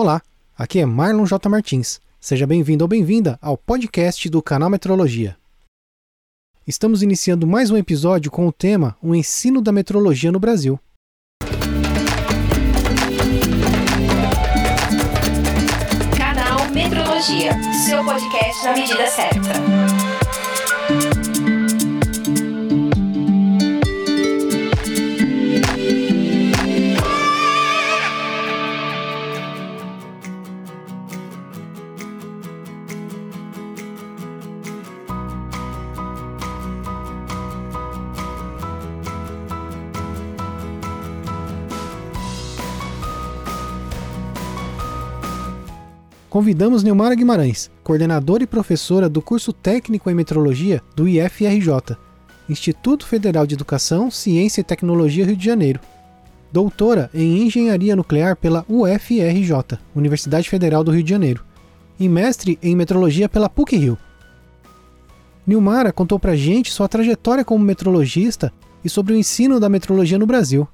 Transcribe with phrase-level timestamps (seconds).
[0.00, 0.22] Olá,
[0.56, 1.48] aqui é Marlon J.
[1.48, 2.00] Martins.
[2.20, 5.36] Seja bem-vindo ou bem-vinda ao podcast do canal Metrologia.
[6.64, 10.78] Estamos iniciando mais um episódio com o tema O ensino da metrologia no Brasil.
[16.16, 20.07] Canal Metrologia, seu podcast na medida certa.
[46.28, 51.96] Convidamos Neumara Guimarães, coordenadora e professora do curso técnico em metrologia do IFRJ,
[52.48, 55.80] Instituto Federal de Educação, Ciência e Tecnologia Rio de Janeiro.
[56.50, 61.44] Doutora em Engenharia Nuclear pela UFRJ, Universidade Federal do Rio de Janeiro,
[62.00, 63.98] e mestre em metrologia pela PUC Rio.
[65.46, 68.52] Nilmara contou pra gente sua trajetória como metrologista
[68.84, 70.66] e sobre o ensino da metrologia no Brasil.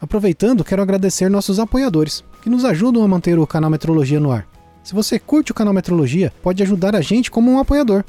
[0.00, 4.48] Aproveitando, quero agradecer nossos apoiadores, que nos ajudam a manter o canal Metrologia no ar.
[4.82, 8.02] Se você curte o canal Metrologia, pode ajudar a gente como um apoiador.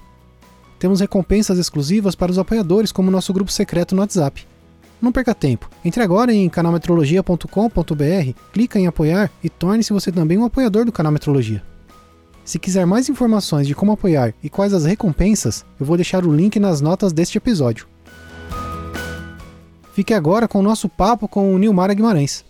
[0.80, 4.48] Temos recompensas exclusivas para os apoiadores, como nosso grupo secreto no WhatsApp.
[5.02, 5.70] Não perca tempo.
[5.84, 11.12] Entre agora em canalmetrologia.com.br, clica em apoiar e torne-se você também um apoiador do canal
[11.12, 11.62] Metrologia.
[12.46, 16.34] Se quiser mais informações de como apoiar e quais as recompensas, eu vou deixar o
[16.34, 17.86] link nas notas deste episódio.
[19.92, 22.48] Fique agora com o nosso papo com o Nilmara Guimarães.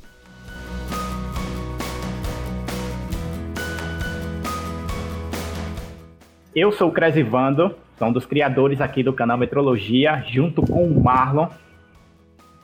[6.56, 11.04] Eu sou o Cresivando, sou um dos criadores aqui do canal Metrologia, junto com o
[11.04, 11.48] Marlon.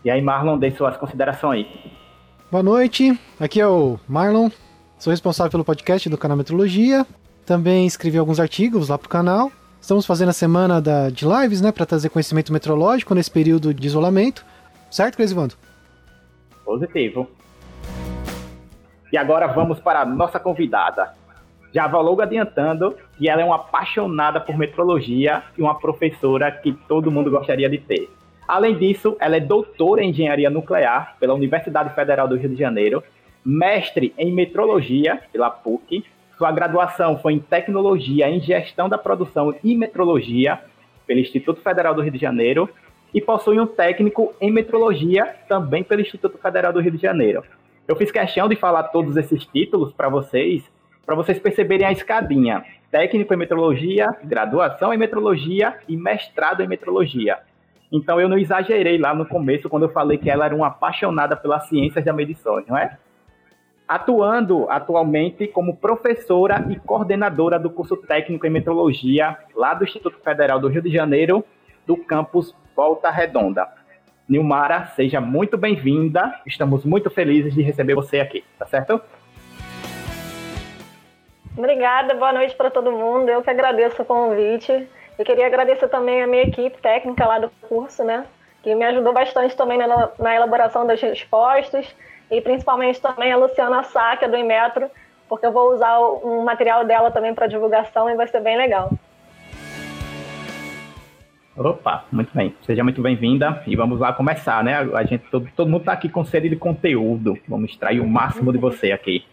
[0.03, 1.67] E aí, Marlon, dê suas considerações.
[2.51, 4.49] Boa noite, aqui é o Marlon,
[4.97, 7.05] sou responsável pelo podcast do canal Metrologia.
[7.45, 9.51] Também escrevi alguns artigos lá pro canal.
[9.79, 13.85] Estamos fazendo a semana da, de lives, né, para trazer conhecimento metrológico nesse período de
[13.85, 14.43] isolamento.
[14.89, 15.53] Certo, Cresivando?
[16.63, 17.29] Positivo.
[19.13, 21.13] E agora vamos para a nossa convidada.
[21.75, 26.71] Já vou logo adiantando que ela é uma apaixonada por metrologia e uma professora que
[26.71, 28.09] todo mundo gostaria de ter.
[28.47, 33.03] Além disso, ela é doutora em engenharia nuclear pela Universidade Federal do Rio de Janeiro,
[33.43, 36.05] mestre em metrologia pela PUC.
[36.37, 40.61] Sua graduação foi em tecnologia em gestão da produção e metrologia
[41.05, 42.69] pelo Instituto Federal do Rio de Janeiro
[43.13, 47.43] e possui um técnico em metrologia também pelo Instituto Federal do Rio de Janeiro.
[47.85, 50.63] Eu fiz questão de falar todos esses títulos para vocês,
[51.05, 52.65] para vocês perceberem a escadinha.
[52.89, 57.39] Técnico em metrologia, graduação em metrologia e mestrado em metrologia.
[57.91, 61.35] Então eu não exagerei lá no começo quando eu falei que ela era uma apaixonada
[61.35, 62.97] pelas ciências da medição, não é?
[63.87, 70.59] Atuando atualmente como professora e coordenadora do curso técnico em metrologia lá do Instituto Federal
[70.59, 71.45] do Rio de Janeiro,
[71.85, 73.67] do campus Volta Redonda.
[74.27, 76.41] Nilmara, seja muito bem-vinda.
[76.47, 78.99] Estamos muito felizes de receber você aqui, tá certo?
[81.57, 83.29] Obrigada, boa noite para todo mundo.
[83.29, 84.87] Eu que agradeço o convite.
[85.17, 88.25] E queria agradecer também a minha equipe técnica lá do curso, né?
[88.61, 91.95] Que me ajudou bastante também na, na elaboração das respostas.
[92.29, 94.89] E principalmente também a Luciana Sáquia, do Inmetro,
[95.29, 98.91] porque eu vou usar um material dela também para divulgação e vai ser bem legal.
[101.55, 102.53] Opa, muito bem.
[102.63, 104.77] Seja muito bem-vinda e vamos lá começar, né?
[104.93, 107.37] A gente, todo, todo mundo está aqui com sede de conteúdo.
[107.47, 109.23] Vamos extrair o máximo de você aqui.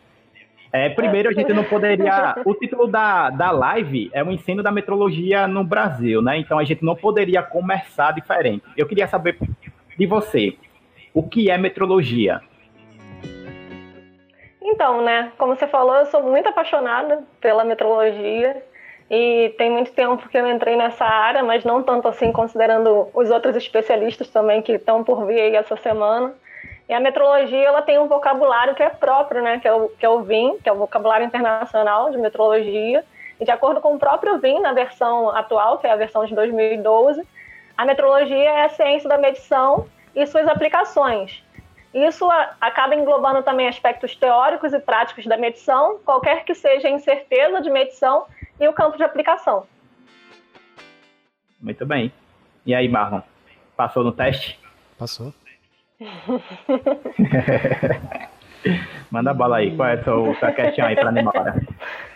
[0.72, 2.34] É, primeiro, a gente não poderia.
[2.46, 6.38] O título da, da live é o ensino da metrologia no Brasil, né?
[6.38, 8.64] Então a gente não poderia começar diferente.
[8.76, 9.36] Eu queria saber
[9.98, 10.56] de você,
[11.12, 12.40] o que é metrologia?
[14.62, 15.30] Então, né?
[15.36, 18.62] Como você falou, eu sou muito apaixonada pela metrologia.
[19.10, 23.30] E tem muito tempo que eu entrei nessa área, mas não tanto assim, considerando os
[23.30, 26.34] outros especialistas também que estão por vir aí essa semana.
[26.88, 29.58] E a metrologia ela tem um vocabulário que é próprio, né?
[29.58, 33.04] Que é o, que é o VIN, que é o vocabulário internacional de metrologia.
[33.40, 36.34] E de acordo com o próprio VIN, na versão atual, que é a versão de
[36.34, 37.26] 2012,
[37.76, 41.42] a metrologia é a ciência da medição e suas aplicações.
[41.94, 42.26] Isso
[42.60, 47.68] acaba englobando também aspectos teóricos e práticos da medição, qualquer que seja a incerteza de
[47.68, 48.26] medição
[48.58, 49.66] e o campo de aplicação.
[51.60, 52.12] Muito bem.
[52.64, 53.20] E aí, Marlon?
[53.76, 54.58] Passou no teste?
[54.98, 55.34] Passou.
[59.10, 59.76] Manda a bola aí.
[59.76, 61.54] Qual é a sua, sua questão aí para Nilmara?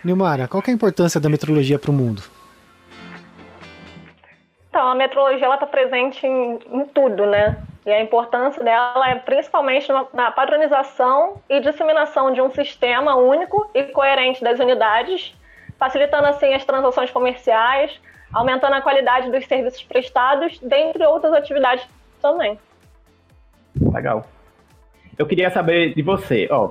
[0.05, 2.23] Nilmara, qual é a importância da metrologia para o mundo?
[4.69, 7.57] Então, a metrologia está presente em, em, tudo, né?
[7.87, 13.85] E a importância dela é principalmente na padronização e disseminação de um sistema único e
[13.85, 15.35] coerente das unidades,
[15.79, 17.99] facilitando assim as transações comerciais,
[18.35, 21.89] aumentando a qualidade dos serviços prestados, dentre outras atividades
[22.21, 22.59] também.
[23.81, 24.25] Legal.
[25.19, 26.71] Eu queria saber de você, ó,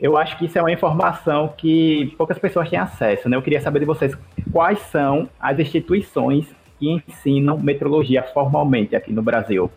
[0.00, 3.36] eu acho que isso é uma informação que poucas pessoas têm acesso, né?
[3.36, 4.16] Eu queria saber de vocês
[4.52, 6.46] quais são as instituições
[6.78, 9.70] que ensinam metrologia formalmente aqui no Brasil.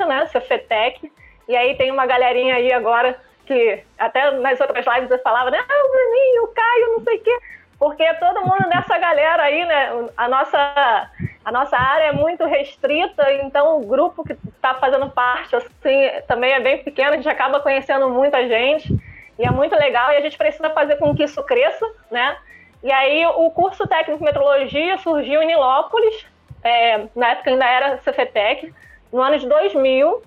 [0.00, 1.12] Né, Cefetec,
[1.48, 5.58] e aí tem uma galerinha aí agora que até nas outras lives eu falava, né,
[5.58, 7.38] ah, o Bruninho, o Caio, não sei o quê
[7.82, 10.06] porque todo mundo nessa galera aí, né?
[10.16, 11.10] A nossa,
[11.44, 16.52] a nossa área é muito restrita, então o grupo que está fazendo parte, assim, também
[16.52, 18.96] é bem pequeno, a gente acaba conhecendo muita gente,
[19.38, 22.36] e é muito legal, e a gente precisa fazer com que isso cresça, né?
[22.82, 26.26] E aí o curso técnico de metrologia surgiu em Nilópolis,
[26.62, 28.72] é, na época ainda era Cefetec,
[29.12, 30.22] no ano de 2000,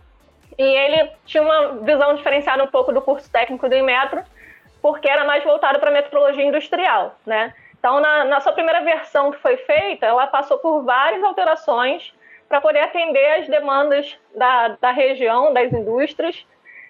[0.57, 4.21] e ele tinha uma visão diferenciada um pouco do curso técnico do Inmetro,
[4.81, 7.53] porque era mais voltado para metrologia industrial, né?
[7.85, 12.11] Então, na, na sua primeira versão que foi feita, ela passou por várias alterações
[12.49, 16.47] para poder atender as demandas da, da região, das indústrias.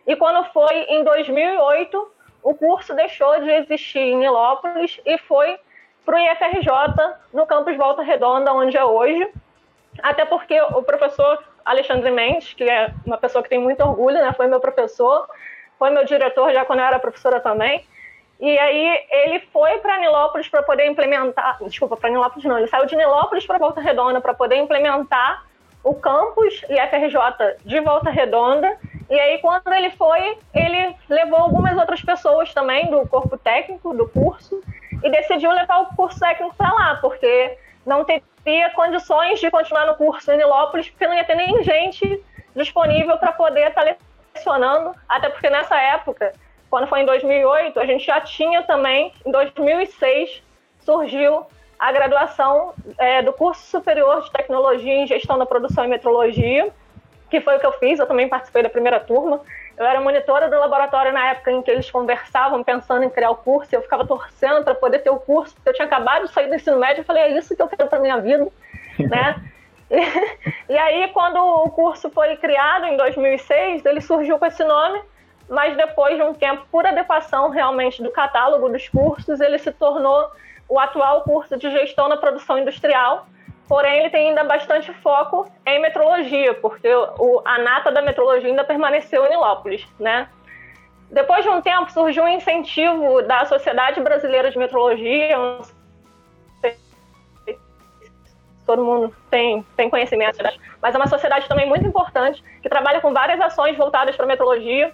[0.07, 2.11] E quando foi em 2008,
[2.41, 5.59] o curso deixou de existir em Nilópolis e foi
[6.05, 6.71] para o IFRJ,
[7.33, 9.29] no campus Volta Redonda, onde é hoje.
[10.01, 14.31] Até porque o professor Alexandre Mendes, que é uma pessoa que tem muito orgulho, né,
[14.31, 15.27] foi meu professor,
[15.77, 17.85] foi meu diretor já quando eu era professora também.
[18.39, 22.85] E aí ele foi para Nilópolis para poder implementar, desculpa, para Nilópolis não, ele saiu
[22.85, 25.45] de Nilópolis para Volta Redonda para poder implementar
[25.83, 28.77] o campus e FRJ de Volta Redonda.
[29.09, 34.07] E aí quando ele foi, ele levou algumas outras pessoas também do corpo técnico do
[34.09, 34.61] curso
[35.01, 39.95] e decidiu levar o curso técnico para lá, porque não teria condições de continuar no
[39.95, 42.23] curso em Nilópolis, porque não ia ter nem gente
[42.55, 43.95] disponível para poder estar tá
[44.33, 46.33] funcionando, até porque nessa época,
[46.75, 50.43] quando foi em 2008, a gente já tinha também, em 2006,
[50.81, 51.45] surgiu
[51.79, 56.69] a graduação é, do curso superior de tecnologia em gestão da produção e metrologia,
[57.29, 59.39] que foi o que eu fiz, eu também participei da primeira turma.
[59.77, 63.37] Eu era monitora do laboratório na época em que eles conversavam, pensando em criar o
[63.37, 66.33] curso, e eu ficava torcendo para poder ter o curso, porque eu tinha acabado de
[66.33, 68.49] sair do ensino médio, eu falei, é isso que eu quero para minha vida,
[68.99, 69.41] né?
[70.67, 75.01] E, aí, quando o curso foi criado em 2006, ele surgiu com esse nome,
[75.49, 80.31] mas depois de um tempo, por adequação realmente do catálogo dos cursos, ele se tornou
[80.67, 83.27] o atual curso de gestão na produção industrial.
[83.67, 88.63] Porém, ele tem ainda bastante foco em metrologia, porque o, a nata da metrologia ainda
[88.63, 90.29] permaneceu em Nilópolis, né?
[91.09, 95.61] Depois de um tempo, surgiu um incentivo da Sociedade Brasileira de Metrologia, um
[98.65, 100.51] todo mundo tem, tem conhecimento, né?
[100.81, 104.27] mas é uma sociedade também muito importante, que trabalha com várias ações voltadas para a
[104.27, 104.93] metrologia,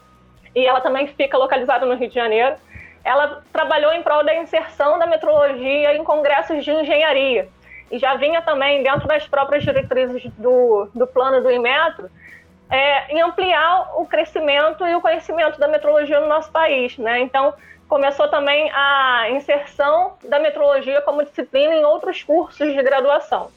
[0.56, 2.56] e ela também fica localizada no Rio de Janeiro.
[3.04, 7.50] Ela trabalhou em prol da inserção da metrologia em congressos de engenharia,
[7.92, 12.10] e já vinha também, dentro das próprias diretrizes do, do plano do Inmetro,
[12.70, 16.98] é, em ampliar o crescimento e o conhecimento da metrologia no nosso país.
[16.98, 17.20] Né?
[17.20, 17.54] Então,
[17.90, 23.52] começou também a inserção da metrologia como disciplina em outros cursos de graduação.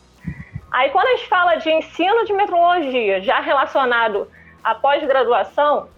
[0.73, 4.29] Aí, quando a gente fala de ensino de metrologia já relacionado
[4.65, 5.89] à pós-graduação,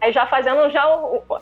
[0.00, 0.84] é já fazendo já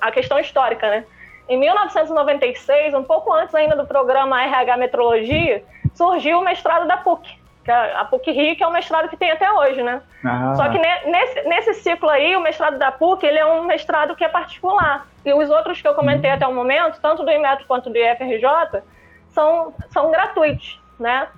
[0.00, 1.04] a questão histórica, né?
[1.48, 7.38] Em 1996, um pouco antes ainda do programa RH Metrologia, surgiu o mestrado da PUC,
[7.64, 10.02] que é a PUC Rio, que é o mestrado que tem até hoje, né?
[10.24, 10.54] Ah.
[10.56, 14.24] Só que nesse, nesse ciclo aí, o mestrado da PUC, ele é um mestrado que
[14.24, 15.06] é particular.
[15.24, 18.82] E os outros que eu comentei até o momento, tanto do IMETRO quanto do IFRJ,
[19.30, 21.28] são, são gratuitos, né?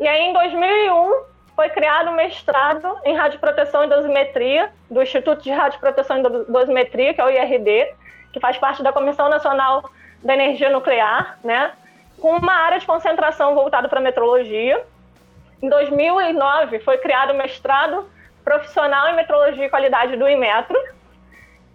[0.00, 5.50] E aí, em 2001, foi criado o mestrado em radioproteção e dosimetria do Instituto de
[5.50, 7.94] Radioproteção e Dosimetria, que é o IRD,
[8.32, 9.90] que faz parte da Comissão Nacional
[10.22, 11.72] da Energia Nuclear, né?
[12.20, 14.84] com uma área de concentração voltada para metrologia.
[15.60, 18.08] Em 2009, foi criado o mestrado
[18.44, 20.76] profissional em metrologia e qualidade do Imetro.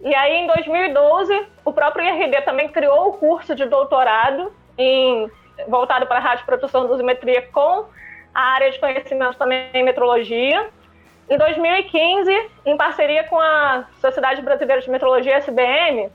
[0.00, 5.30] E aí, em 2012, o próprio IRD também criou o curso de doutorado em,
[5.68, 7.86] voltado para radioproteção e dosimetria com
[8.38, 10.68] a área de conhecimento também em metrologia.
[11.28, 16.08] Em 2015, em parceria com a Sociedade Brasileira de Metrologia, SBM,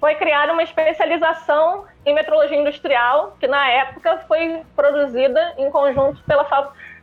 [0.00, 6.46] foi criada uma especialização em metrologia industrial, que na época foi produzida em conjunto pela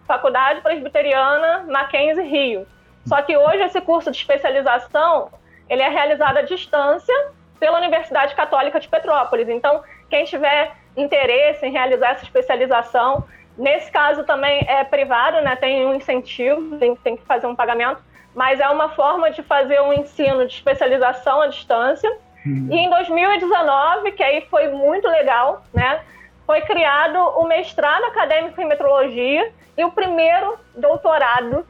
[0.07, 2.67] Faculdade Presbiteriana Mackenzie Rio.
[3.05, 5.29] Só que hoje esse curso de especialização
[5.69, 7.13] ele é realizado à distância
[7.59, 9.49] pela Universidade Católica de Petrópolis.
[9.49, 13.23] Então, quem tiver interesse em realizar essa especialização,
[13.57, 15.55] Nesse caso também é privado, né?
[15.55, 18.01] Tem um incentivo, tem, tem que fazer um pagamento,
[18.35, 22.09] mas é uma forma de fazer um ensino de especialização à distância.
[22.45, 22.67] Uhum.
[22.71, 26.01] E em 2019, que aí foi muito legal, né?
[26.45, 31.65] Foi criado o mestrado acadêmico em metrologia e o primeiro doutorado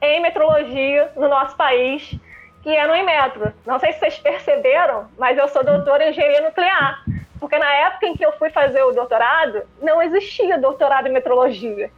[0.00, 2.14] em metrologia no nosso país,
[2.62, 3.52] que é no Inmetro.
[3.66, 7.02] Não sei se vocês perceberam, mas eu sou doutora em engenharia nuclear.
[7.40, 11.90] Porque na época em que eu fui fazer o doutorado, não existia doutorado em metrologia.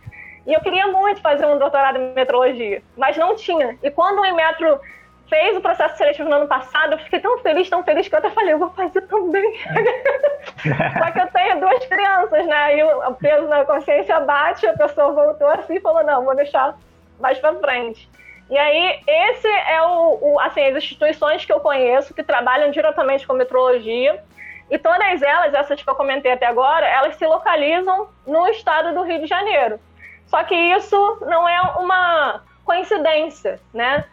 [0.47, 3.79] E eu queria muito fazer um doutorado em metrologia, mas não tinha.
[3.83, 4.81] E quando o Inmetro
[5.29, 8.19] fez o processo seletivo no ano passado, eu fiquei tão feliz, tão feliz, que eu
[8.19, 9.55] até falei, eu vou fazer também.
[10.99, 12.79] Só que eu tenho duas crianças, né?
[12.79, 16.77] E o peso na consciência bate, a pessoa voltou assim e falou, não, vou deixar
[17.19, 18.09] mais para frente.
[18.51, 23.27] E aí, esse é o, o, assim, as instituições que eu conheço que trabalham diretamente
[23.27, 24.23] com metrologia
[24.71, 29.03] e todas elas, essas que eu comentei até agora, elas se localizam no estado do
[29.03, 29.79] Rio de Janeiro.
[30.27, 34.05] Só que isso não é uma coincidência, né?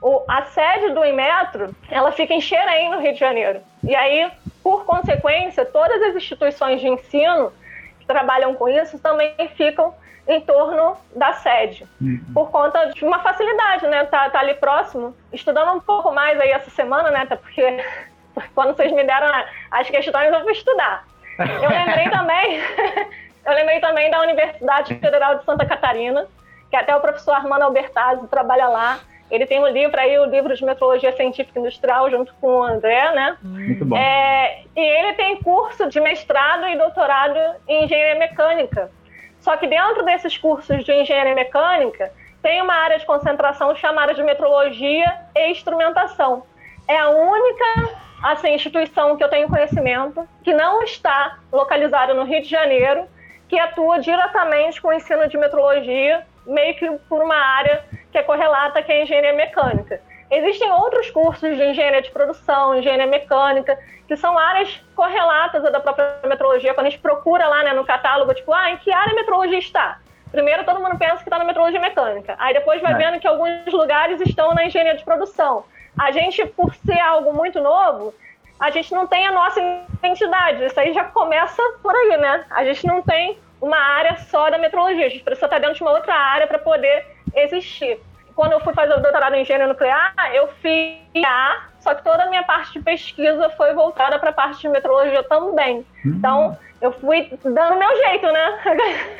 [0.00, 3.60] O, a sede do Inmetro, ela fica em Xerém, no Rio de Janeiro.
[3.84, 4.30] E aí,
[4.62, 7.52] por consequência, todas as instituições de ensino
[7.98, 9.94] que trabalham com isso também ficam
[10.26, 12.24] em torno da sede, uhum.
[12.32, 14.04] por conta de uma facilidade, né?
[14.04, 15.14] Tá, tá ali próximo.
[15.32, 17.20] Estudando um pouco mais aí essa semana, né?
[17.20, 17.84] Até porque
[18.54, 19.26] quando vocês me deram
[19.70, 21.04] as questões, eu fui estudar.
[21.38, 22.60] Eu lembrei também,
[23.46, 26.26] eu lembrei também da Universidade Federal de Santa Catarina,
[26.68, 29.00] que até o professor Armando Albertazzi trabalha lá.
[29.30, 33.12] Ele tem um livro aí, o livro de Metrologia Científica Industrial, junto com o André,
[33.12, 33.36] né?
[33.40, 33.96] Muito bom.
[33.96, 38.90] É, e ele tem curso de mestrado e doutorado em engenharia mecânica.
[39.40, 44.22] Só que dentro desses cursos de engenharia mecânica, tem uma área de concentração chamada de
[44.22, 46.42] metrologia e instrumentação.
[46.88, 52.42] É a única assim, instituição que eu tenho conhecimento, que não está localizada no Rio
[52.42, 53.06] de Janeiro,
[53.48, 58.22] que atua diretamente com o ensino de metrologia, meio que por uma área que é
[58.22, 60.00] correlata, que é a engenharia mecânica.
[60.30, 65.80] Existem outros cursos de engenharia de produção, engenharia mecânica, que são áreas correlatas à da
[65.80, 66.72] própria metrologia.
[66.74, 69.58] Quando a gente procura lá né, no catálogo, tipo, ah, em que área a metrologia
[69.58, 69.98] está?
[70.30, 72.36] Primeiro todo mundo pensa que está na metrologia mecânica.
[72.38, 72.96] Aí depois vai é.
[72.96, 75.64] vendo que alguns lugares estão na engenharia de produção
[75.98, 78.14] a gente, por ser algo muito novo,
[78.58, 79.60] a gente não tem a nossa
[80.02, 80.64] identidade.
[80.64, 82.44] Isso aí já começa por aí, né?
[82.50, 85.06] A gente não tem uma área só da metrologia.
[85.06, 88.00] A gente precisa estar dentro de uma outra área para poder existir.
[88.40, 92.22] Quando eu fui fazer o doutorado em engenharia nuclear, eu fiz A, só que toda
[92.22, 95.84] a minha parte de pesquisa foi voltada para a parte de metrologia também.
[96.02, 96.12] Uhum.
[96.16, 98.60] Então, eu fui dando meu jeito, né?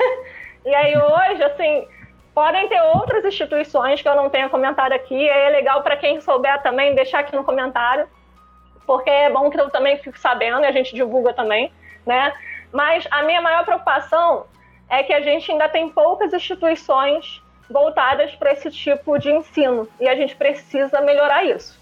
[0.65, 1.87] e aí hoje, assim,
[2.33, 5.29] Podem ter outras instituições que eu não tenha comentado aqui.
[5.29, 8.07] É legal para quem souber também deixar aqui no comentário,
[8.87, 11.71] porque é bom que eu também fico sabendo e a gente divulga também,
[12.07, 12.33] né?
[12.71, 14.47] Mas a minha maior preocupação
[14.89, 20.07] é que a gente ainda tem poucas instituições voltadas para esse tipo de ensino e
[20.07, 21.79] a gente precisa melhorar isso.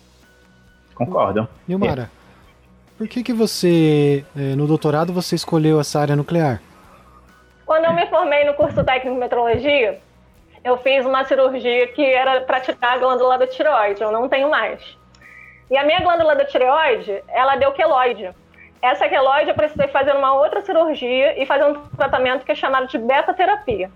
[0.95, 1.47] Concordo.
[1.67, 2.97] Nilmara, é.
[2.97, 6.61] por que que você, eh, no doutorado, você escolheu essa área nuclear?
[7.65, 9.99] Quando eu me formei no curso técnico de metrologia,
[10.63, 14.49] eu fiz uma cirurgia que era para tirar a glândula da tireoide, eu não tenho
[14.49, 14.97] mais.
[15.69, 18.31] E a minha glândula da tireoide, ela deu queloide.
[18.81, 22.87] Essa queloide eu precisei fazer uma outra cirurgia e fazer um tratamento que é chamado
[22.87, 23.91] de beta-terapia.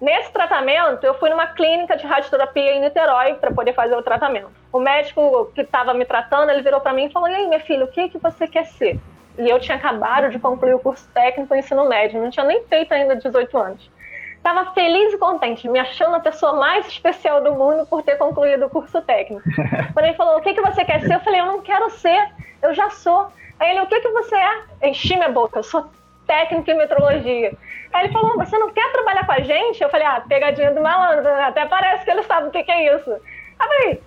[0.00, 4.50] Nesse tratamento, eu fui numa clínica de radioterapia em Niterói para poder fazer o tratamento.
[4.72, 7.60] O médico que estava me tratando, ele virou para mim e falou: "E aí, minha
[7.60, 8.98] filha, o que que você quer ser?"
[9.38, 12.64] E eu tinha acabado de concluir o curso técnico em ensino médio, não tinha nem
[12.64, 13.90] feito ainda 18 anos.
[14.36, 18.66] Estava feliz e contente, me achando a pessoa mais especial do mundo por ter concluído
[18.66, 19.42] o curso técnico.
[19.92, 21.14] Quando ele falou, o que, que você quer ser?
[21.14, 22.26] Eu falei, eu não quero ser,
[22.62, 23.28] eu já sou.
[23.58, 24.88] Aí ele, o que, que você é?
[24.88, 25.90] Enchi minha boca, eu sou
[26.30, 27.52] técnico em metrologia.
[27.92, 29.82] Aí ele falou, você não quer trabalhar com a gente?
[29.82, 31.42] Eu falei, ah, pegadinha do malandro, né?
[31.42, 33.10] até parece que ele sabe o que, que é isso.
[33.10, 33.18] Aí
[33.58, 34.02] eu falei,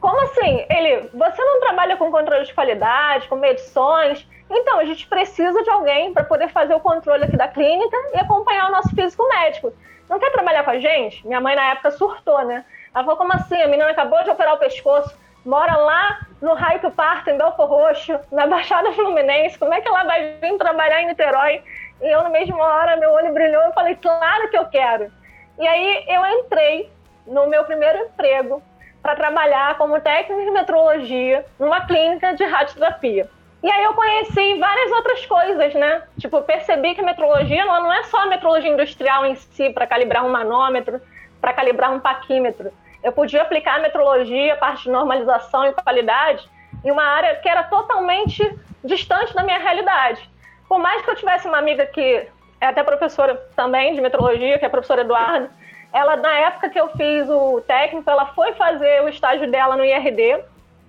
[0.00, 0.64] como assim?
[0.70, 4.26] Ele, você não trabalha com controle de qualidade, com medições?
[4.50, 8.18] Então, a gente precisa de alguém para poder fazer o controle aqui da clínica e
[8.18, 9.70] acompanhar o nosso físico médico.
[10.08, 11.26] Não quer trabalhar com a gente?
[11.26, 12.64] Minha mãe, na época, surtou, né?
[12.94, 13.60] Ela falou: como assim?
[13.60, 15.14] A menina acabou de operar o pescoço,
[15.44, 19.58] mora lá no Raio do Parto, em Belfor Roxo, na Baixada Fluminense.
[19.58, 21.62] Como é que ela vai vir trabalhar em Niterói?
[22.00, 23.62] E eu, na mesma hora, meu olho brilhou.
[23.62, 25.10] Eu falei: claro que eu quero.
[25.58, 26.90] E aí, eu entrei
[27.26, 28.62] no meu primeiro emprego
[29.02, 33.28] para trabalhar como técnico de metrologia numa clínica de radioterapia.
[33.62, 36.02] E aí eu conheci várias outras coisas, né?
[36.18, 40.24] Tipo, percebi que a metrologia não é só a metrologia industrial em si, para calibrar
[40.24, 41.00] um manômetro,
[41.40, 42.72] para calibrar um paquímetro.
[43.02, 46.48] Eu podia aplicar a metrologia, a parte de normalização e qualidade,
[46.84, 48.42] em uma área que era totalmente
[48.84, 50.28] distante da minha realidade.
[50.68, 52.26] Por mais que eu tivesse uma amiga que
[52.60, 55.48] é até professora também de metrologia, que é a professora Eduardo.
[55.92, 59.84] Ela, na época que eu fiz o técnico, ela foi fazer o estágio dela no
[59.84, 60.42] IRD.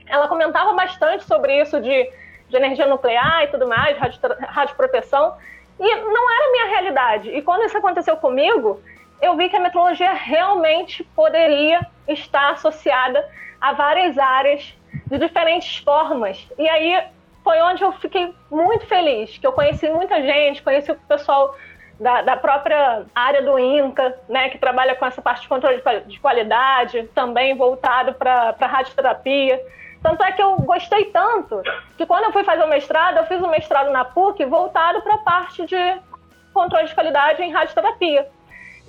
[0.07, 2.11] Ela comentava bastante sobre isso de,
[2.49, 5.37] de energia nuclear e tudo mais, rádio, rádio proteção.
[5.79, 7.29] E não era minha realidade.
[7.29, 8.81] E quando isso aconteceu comigo,
[9.21, 13.25] eu vi que a metrologia realmente poderia estar associada
[13.59, 14.73] a várias áreas
[15.07, 16.47] de diferentes formas.
[16.57, 17.03] E aí
[17.43, 21.55] foi onde eu fiquei muito feliz, que eu conheci muita gente, conheci o pessoal
[21.99, 26.19] da, da própria área do INCA, né, que trabalha com essa parte de controle de
[26.19, 29.61] qualidade, também voltado para a radioterapia.
[30.01, 31.61] Tanto é que eu gostei tanto
[31.97, 35.15] que quando eu fui fazer o mestrado, eu fiz o mestrado na PUC voltado para
[35.15, 35.97] a parte de
[36.53, 38.27] controle de qualidade em radioterapia.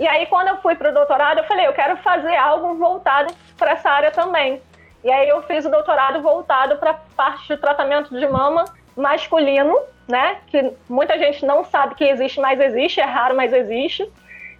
[0.00, 3.34] E aí, quando eu fui para o doutorado, eu falei, eu quero fazer algo voltado
[3.58, 4.62] para essa área também.
[5.04, 8.64] E aí eu fiz o doutorado voltado para a parte de tratamento de mama
[8.96, 9.78] masculino,
[10.08, 10.38] né?
[10.46, 14.10] Que muita gente não sabe que existe, mas existe, é raro, mas existe.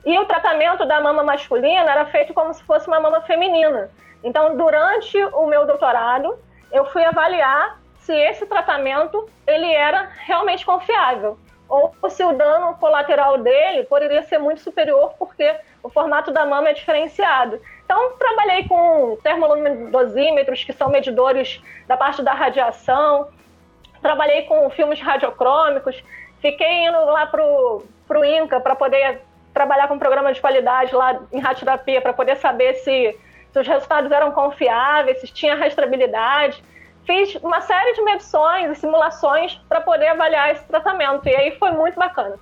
[0.04, 3.88] E o tratamento da mama masculina era feito como se fosse uma mama feminina.
[4.22, 6.38] Então, durante o meu doutorado,
[6.70, 11.38] eu fui avaliar se esse tratamento ele era realmente confiável
[11.70, 16.70] ou se o dano colateral dele poderia ser muito superior porque o formato da mama
[16.70, 17.60] é diferenciado.
[17.84, 23.28] Então, trabalhei com termolumidosímetros, que são medidores da parte da radiação,
[24.02, 26.02] trabalhei com filmes radiocrômicos,
[26.40, 29.22] fiquei indo lá para o INCA para poder
[29.54, 33.16] trabalhar com um programa de qualidade lá em radioterapia, para poder saber se,
[33.52, 36.62] se os resultados eram confiáveis, se tinha rastreabilidade.
[37.06, 41.72] Fiz uma série de medições e simulações para poder avaliar esse tratamento, e aí foi
[41.72, 42.36] muito bacana.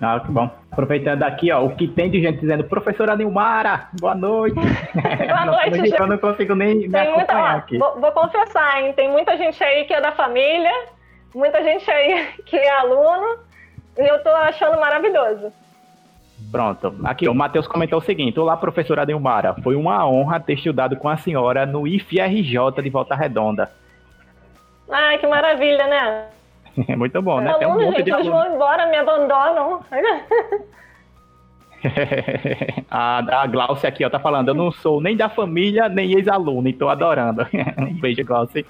[0.00, 0.50] Ah, que bom.
[0.70, 4.56] Aproveitando aqui, ó, o que tem de gente dizendo, professora Nilmara, boa noite.
[4.60, 5.98] boa noite, gente.
[5.98, 7.78] Eu não consigo nem me acompanhar muita, ó, aqui.
[7.78, 10.72] Vou, vou, confessar, hein, tem muita gente aí que é da família,
[11.34, 13.38] muita gente aí que é aluno,
[13.96, 15.52] e eu tô achando maravilhoso.
[16.50, 16.94] Pronto.
[17.04, 19.54] Aqui, o Matheus comentou o seguinte: Olá, professora Nilmara.
[19.62, 23.70] Foi uma honra ter estudado com a senhora no IFRJ de Volta Redonda.
[24.90, 26.28] Ai, que maravilha, né?
[26.88, 27.54] É muito bom, né?
[27.54, 29.80] Tem um gente, de eles vão embora, me abandonam.
[32.90, 36.66] a, a Glaucia aqui, ó, tá falando, eu não sou nem da família, nem ex-aluno,
[36.68, 37.46] e tô adorando.
[37.78, 38.64] um beijo, Glaucia.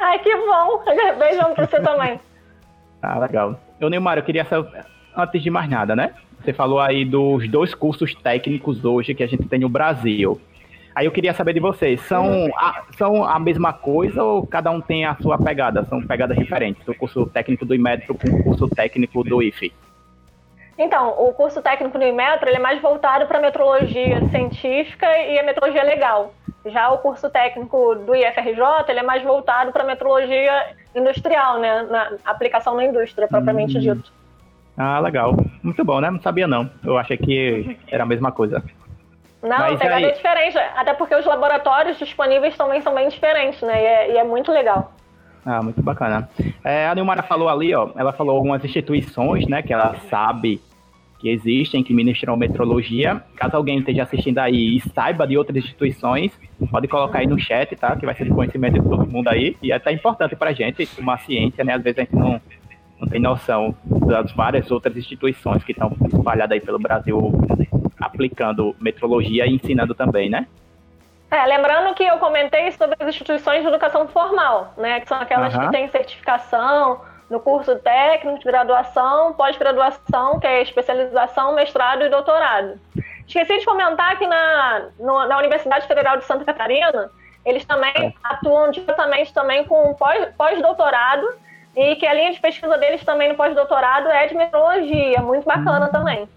[0.00, 0.82] Ai, que bom.
[1.18, 2.18] Beijão pra você também.
[3.02, 3.60] Ah, legal.
[3.78, 6.14] Eu, Neymar, eu queria saber, antes de mais nada, né?
[6.40, 10.40] Você falou aí dos dois cursos técnicos hoje que a gente tem no Brasil.
[10.94, 14.80] Aí eu queria saber de vocês, são a, são a mesma coisa ou cada um
[14.80, 15.84] tem a sua pegada?
[15.86, 19.72] São pegadas diferentes, o curso técnico do Imetro com o curso técnico do IFE?
[20.78, 25.38] Então, o curso técnico do Imetro ele é mais voltado para a metrologia científica e
[25.38, 26.34] a metrologia legal.
[26.66, 31.82] Já o curso técnico do IFRJ ele é mais voltado para a metrologia industrial, né,
[31.84, 33.80] na aplicação na indústria propriamente hum.
[33.80, 34.12] dito.
[34.76, 35.36] Ah, legal.
[35.62, 36.10] Muito bom, né?
[36.10, 36.70] Não sabia não.
[36.82, 38.62] Eu achei que era a mesma coisa.
[39.42, 40.04] Não, Mas a pegada aí...
[40.04, 43.82] é diferente, até porque os laboratórios disponíveis também são bem diferentes, né?
[43.82, 44.92] E é, e é muito legal.
[45.44, 46.28] Ah, muito bacana.
[46.62, 50.60] É, a Nilmara falou ali, ó, ela falou algumas instituições, né, que ela sabe
[51.18, 53.22] que existem, que ministram metrologia.
[53.36, 56.32] Caso alguém esteja assistindo aí e saiba de outras instituições,
[56.70, 57.94] pode colocar aí no chat, tá?
[57.94, 59.56] Que vai ser de conhecimento de todo mundo aí.
[59.62, 61.74] E é até importante pra gente, uma ciência, né?
[61.74, 62.40] Às vezes a gente não,
[63.00, 67.32] não tem noção das várias outras instituições que estão espalhadas aí pelo Brasil
[68.02, 70.46] aplicando metrologia e ensinando também, né?
[71.30, 75.00] É, lembrando que eu comentei sobre as instituições de educação formal, né?
[75.00, 75.60] Que são aquelas uhum.
[75.60, 82.78] que têm certificação no curso técnico de graduação, pós-graduação, que é especialização, mestrado e doutorado.
[83.26, 87.10] Esqueci de comentar que na, no, na Universidade Federal de Santa Catarina,
[87.46, 88.12] eles também é.
[88.22, 89.96] atuam diretamente também com
[90.36, 91.26] pós-doutorado
[91.74, 95.86] e que a linha de pesquisa deles também no pós-doutorado é de metrologia, muito bacana
[95.86, 95.92] uhum.
[95.92, 96.28] também.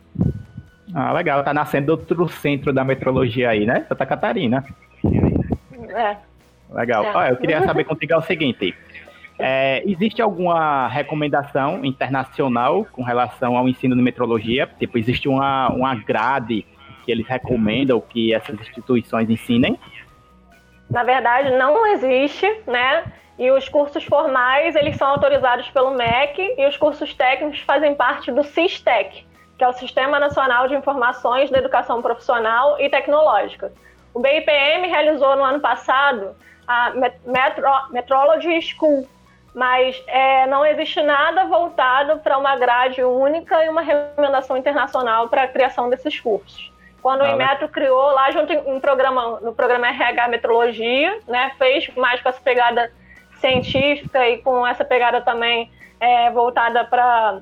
[0.94, 1.44] Ah, legal.
[1.44, 3.86] Tá nascendo outro centro da metrologia aí, né?
[3.88, 4.64] Santa Catarina.
[5.90, 6.18] É.
[6.72, 7.06] Legal.
[7.06, 7.16] É.
[7.16, 8.76] Olha, eu queria saber contigo é o seguinte.
[9.38, 14.70] É, existe alguma recomendação internacional com relação ao ensino de metrologia?
[14.80, 16.66] Tipo, existe uma, uma grade
[17.04, 19.78] que eles recomendam que essas instituições ensinem?
[20.90, 23.04] Na verdade, não existe, né?
[23.38, 28.32] E os cursos formais, eles são autorizados pelo MEC e os cursos técnicos fazem parte
[28.32, 29.26] do SISTEC,
[29.58, 33.72] que é o Sistema Nacional de Informações da Educação Profissional e Tecnológica.
[34.14, 36.36] O BIPM realizou no ano passado
[36.68, 36.92] a
[37.26, 39.08] Metro, Metrology School,
[39.54, 45.44] mas é, não existe nada voltado para uma grade única e uma recomendação internacional para
[45.44, 46.72] a criação desses cursos.
[47.02, 51.88] Quando ah, o Inmetro criou lá junto em, programa, no programa RH Metrologia, né, fez
[51.96, 52.92] mais com essa pegada
[53.40, 57.42] científica e com essa pegada também é, voltada para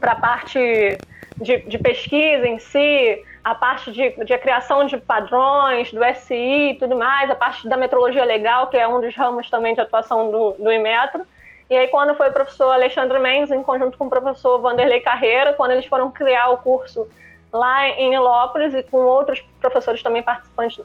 [0.00, 0.96] a parte
[1.36, 6.74] de, de, pesquisa em si, a parte de, de criação de padrões, do SI e
[6.78, 10.30] tudo mais, a parte da metrologia legal, que é um dos ramos também de atuação
[10.30, 11.26] do, do Imetro.
[11.68, 15.54] E aí, quando foi o professor Alexandre Mendes, em conjunto com o professor Vanderlei Carreira,
[15.54, 17.08] quando eles foram criar o curso
[17.52, 20.84] lá em Ilópolis e com outros professores também participantes,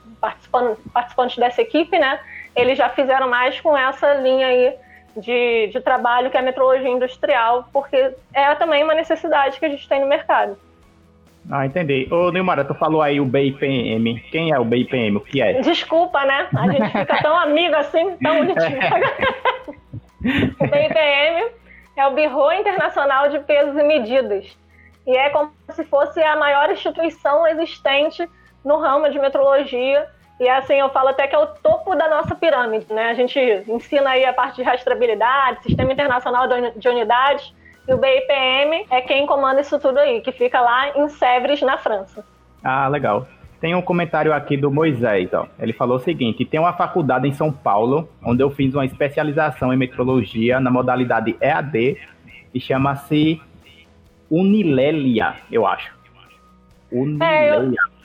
[0.94, 2.20] participantes dessa equipe, né?
[2.56, 4.76] Eles já fizeram mais com essa linha aí
[5.20, 9.70] de, de trabalho que é a metrologia industrial, porque é também uma necessidade que a
[9.70, 10.58] gente tem no mercado.
[11.52, 12.08] Ah, entendi.
[12.12, 14.20] Ô, Nilmara, tu falou aí o BIPM.
[14.32, 15.18] Quem é o BIPM?
[15.18, 15.62] O que é?
[15.62, 16.48] Desculpa, né?
[16.56, 18.80] A gente fica tão amigo assim, tão bonitinho.
[20.60, 21.52] o BIPM
[21.98, 24.58] é o Bureau Internacional de Pesos e Medidas.
[25.08, 28.28] E é como se fosse a maior instituição existente
[28.64, 30.08] no ramo de metrologia
[30.40, 33.10] e assim, eu falo até que é o topo da nossa pirâmide, né?
[33.10, 37.54] A gente ensina aí a parte de rastreabilidade, Sistema Internacional de Unidades,
[37.88, 41.78] e o BIPM é quem comanda isso tudo aí, que fica lá em Sèvres, na
[41.78, 42.24] França.
[42.64, 43.28] Ah, legal.
[43.60, 45.46] Tem um comentário aqui do Moisés, ó.
[45.60, 49.74] Ele falou o seguinte: tem uma faculdade em São Paulo, onde eu fiz uma especialização
[49.74, 51.98] em metrologia na modalidade EAD,
[52.54, 53.42] e chama-se
[54.32, 55.94] Unilélia, eu acho.
[56.90, 57.28] Unilélia.
[57.28, 57.99] É, eu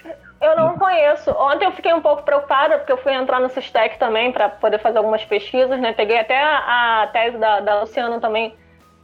[0.45, 1.31] eu não conheço.
[1.33, 4.79] Ontem eu fiquei um pouco preocupada, porque eu fui entrar no Sistec também para poder
[4.79, 5.93] fazer algumas pesquisas, né?
[5.93, 8.55] Peguei até a, a tese da, da Luciana também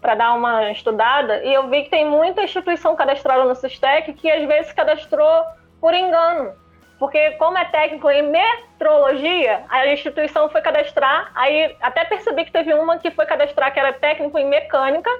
[0.00, 4.30] para dar uma estudada, e eu vi que tem muita instituição cadastrada no Sistec que
[4.30, 5.44] às vezes cadastrou
[5.80, 6.52] por engano.
[6.98, 12.74] Porque como é técnico em metrologia, a instituição foi cadastrar, aí até percebi que teve
[12.74, 15.10] uma que foi cadastrar que era técnico em mecânica,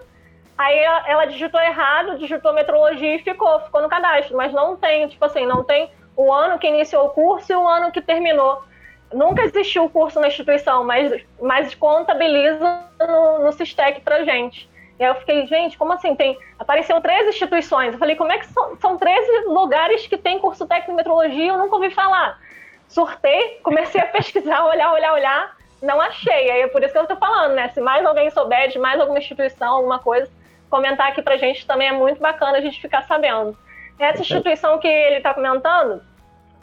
[0.59, 5.09] aí ela, ela digitou errado, digitou metrologia e ficou, ficou no cadastro, mas não tem,
[5.09, 8.63] tipo assim, não tem o ano que iniciou o curso e o ano que terminou.
[9.13, 14.71] Nunca existiu o curso na instituição, mas, mas contabiliza no, no Sistec pra gente.
[15.01, 16.15] E aí eu fiquei, gente, como assim?
[16.15, 17.95] Tem, apareceu três instituições.
[17.95, 21.53] Eu falei, como é que são, são 13 lugares que tem curso técnico em metrologia?
[21.53, 22.39] Eu nunca ouvi falar.
[22.87, 25.57] Surtei, comecei a pesquisar, olhar, olhar, olhar.
[25.81, 26.51] Não achei.
[26.51, 27.69] Aí é por isso que eu tô falando, né?
[27.71, 30.31] Se mais alguém souber de mais alguma instituição, alguma coisa,
[30.69, 33.57] comentar aqui pra gente também é muito bacana a gente ficar sabendo.
[34.01, 36.01] Essa instituição que ele está comentando,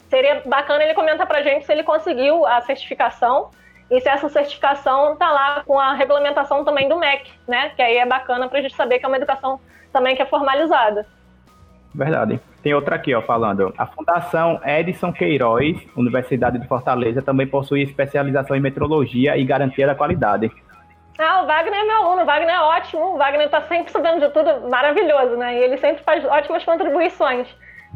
[0.10, 3.52] seria bacana ele comentar para a gente se ele conseguiu a certificação
[3.92, 7.70] e se essa certificação está lá com a regulamentação também do MEC, né?
[7.76, 9.60] Que aí é bacana para a gente saber que é uma educação
[9.94, 11.06] também que é formalizada.
[11.94, 12.40] Verdade.
[12.62, 13.74] Tem outra aqui, ó, falando.
[13.78, 19.96] A Fundação Edson Queiroz, Universidade de Fortaleza, também possui especialização em metrologia e garantia da
[19.96, 20.52] qualidade.
[21.18, 24.20] Ah, o Wagner é meu aluno, o Wagner é ótimo, o Wagner está sempre sabendo
[24.20, 25.56] de tudo, maravilhoso, né?
[25.56, 27.48] E ele sempre faz ótimas contribuições.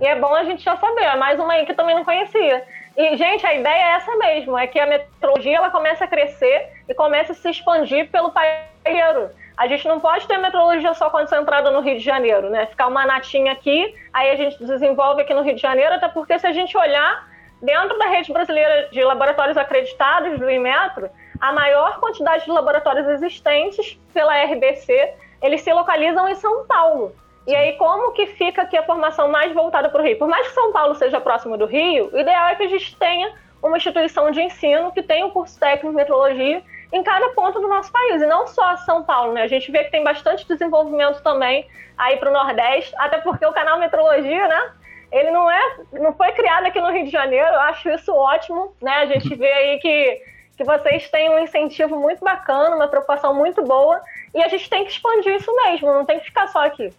[0.01, 2.03] E é bom a gente já saber, é mais uma aí que eu também não
[2.03, 2.65] conhecia.
[2.97, 6.69] E, gente, a ideia é essa mesmo, é que a metrologia ela começa a crescer
[6.89, 9.29] e começa a se expandir pelo país inteiro.
[9.55, 12.65] A gente não pode ter metrologia só concentrada no Rio de Janeiro, né?
[12.65, 16.39] Ficar uma natinha aqui, aí a gente desenvolve aqui no Rio de Janeiro, até porque
[16.39, 17.29] se a gente olhar
[17.61, 23.99] dentro da rede brasileira de laboratórios acreditados do Inmetro, a maior quantidade de laboratórios existentes
[24.13, 27.15] pela RBC, eles se localizam em São Paulo.
[27.47, 30.17] E aí, como que fica aqui a formação mais voltada para o Rio?
[30.17, 32.95] Por mais que São Paulo seja próximo do Rio, o ideal é que a gente
[32.97, 37.59] tenha uma instituição de ensino que tenha um curso técnico de metrologia em cada ponto
[37.59, 39.43] do nosso país, e não só São Paulo, né?
[39.43, 41.67] A gente vê que tem bastante desenvolvimento também
[41.97, 44.71] aí para o Nordeste, até porque o canal Metrologia, né?
[45.11, 48.75] Ele não é, não foi criado aqui no Rio de Janeiro, eu acho isso ótimo,
[48.81, 48.91] né?
[48.97, 50.21] A gente vê aí que
[50.61, 53.99] que vocês têm um incentivo muito bacana, uma preocupação muito boa,
[54.33, 56.93] e a gente tem que expandir isso mesmo, não tem que ficar só aqui.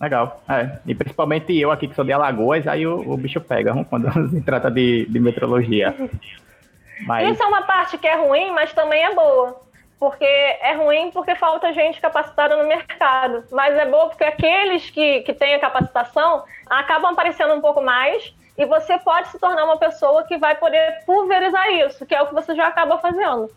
[0.00, 0.78] Legal, é.
[0.84, 4.40] E principalmente eu aqui que sou de Alagoas, aí o, o bicho pega quando se
[4.42, 5.94] trata de, de metrologia.
[7.06, 7.30] Mas...
[7.30, 9.60] Isso é uma parte que é ruim, mas também é boa.
[10.00, 13.44] Porque é ruim porque falta gente capacitada no mercado.
[13.52, 18.34] Mas é boa porque aqueles que, que têm a capacitação acabam aparecendo um pouco mais
[18.56, 22.26] e você pode se tornar uma pessoa que vai poder pulverizar isso, que é o
[22.26, 23.50] que você já acaba fazendo.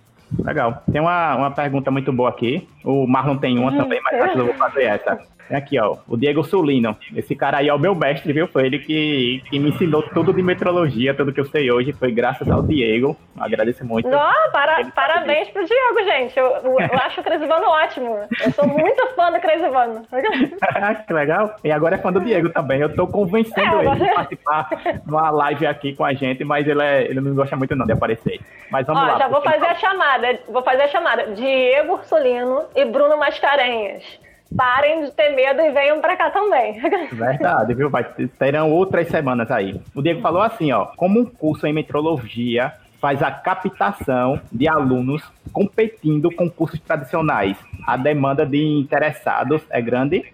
[0.43, 0.83] Legal.
[0.91, 2.67] Tem uma, uma pergunta muito boa aqui.
[2.83, 5.19] O Marlon tem uma hum, também, mas acho que eu vou fazer essa.
[5.49, 6.95] É aqui, ó, o Diego Sulino.
[7.15, 8.47] Esse cara aí é o meu mestre, viu?
[8.47, 11.91] Foi ele que, que me ensinou tudo de metrologia, tudo que eu sei hoje.
[11.91, 13.17] Foi graças ao Diego.
[13.37, 14.07] Agradeço muito.
[14.07, 16.37] Não, para, parabéns pro Diego, gente.
[16.37, 18.19] Eu, eu acho o Cresivano ótimo.
[18.43, 20.05] Eu sou muito fã do Cresivano.
[21.07, 21.55] que legal.
[21.63, 22.81] E agora é fã do Diego também.
[22.81, 24.69] Eu tô convencendo é, ele de participar
[25.07, 27.93] numa live aqui com a gente, mas ele, é, ele não gosta muito não de
[27.93, 28.39] aparecer.
[28.69, 29.17] Mas vamos ó, lá.
[29.17, 30.39] Já vou fazer a chamada.
[30.47, 31.27] Vou fazer a chamada.
[31.33, 36.79] Diego Sulino e Bruno Mascarenhas parem de ter medo e venham para cá também.
[37.11, 37.89] Verdade, viu?
[37.89, 38.03] Vai,
[38.37, 39.79] terão outras semanas aí.
[39.95, 45.23] O Diego falou assim, ó, como um curso em metrologia faz a captação de alunos
[45.53, 47.57] competindo com cursos tradicionais.
[47.87, 50.33] A demanda de interessados é grande?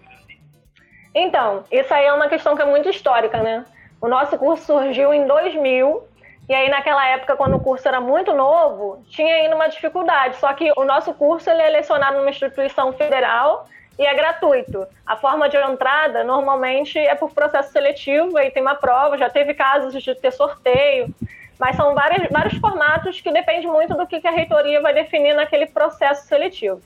[1.14, 3.64] Então, isso aí é uma questão que é muito histórica, né?
[4.00, 6.02] O nosso curso surgiu em 2000
[6.48, 10.36] e aí, naquela época, quando o curso era muito novo, tinha ainda uma dificuldade.
[10.36, 13.66] Só que o nosso curso ele é lecionado numa instituição federal
[13.98, 14.86] e é gratuito.
[15.04, 19.54] A forma de entrada, normalmente, é por processo seletivo, aí tem uma prova, já teve
[19.54, 21.14] casos de ter sorteio,
[21.58, 25.66] mas são vários, vários formatos que depende muito do que a reitoria vai definir naquele
[25.66, 26.80] processo seletivo.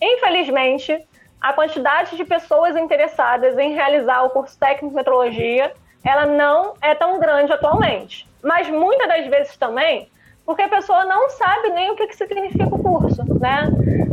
[0.00, 1.00] Infelizmente,
[1.40, 5.72] a quantidade de pessoas interessadas em realizar o curso técnico de metrologia,
[6.04, 10.08] ela não é tão grande atualmente mas muitas das vezes também
[10.44, 13.68] porque a pessoa não sabe nem o que, que significa o curso, né?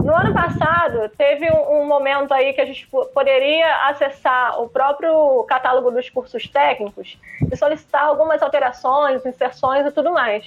[0.05, 5.43] No ano passado, teve um, um, momento aí que a gente poderia acessar o próprio
[5.45, 7.17] catálogo dos cursos técnicos
[7.51, 10.45] e solicitar algumas alterações, inserções e tudo mais.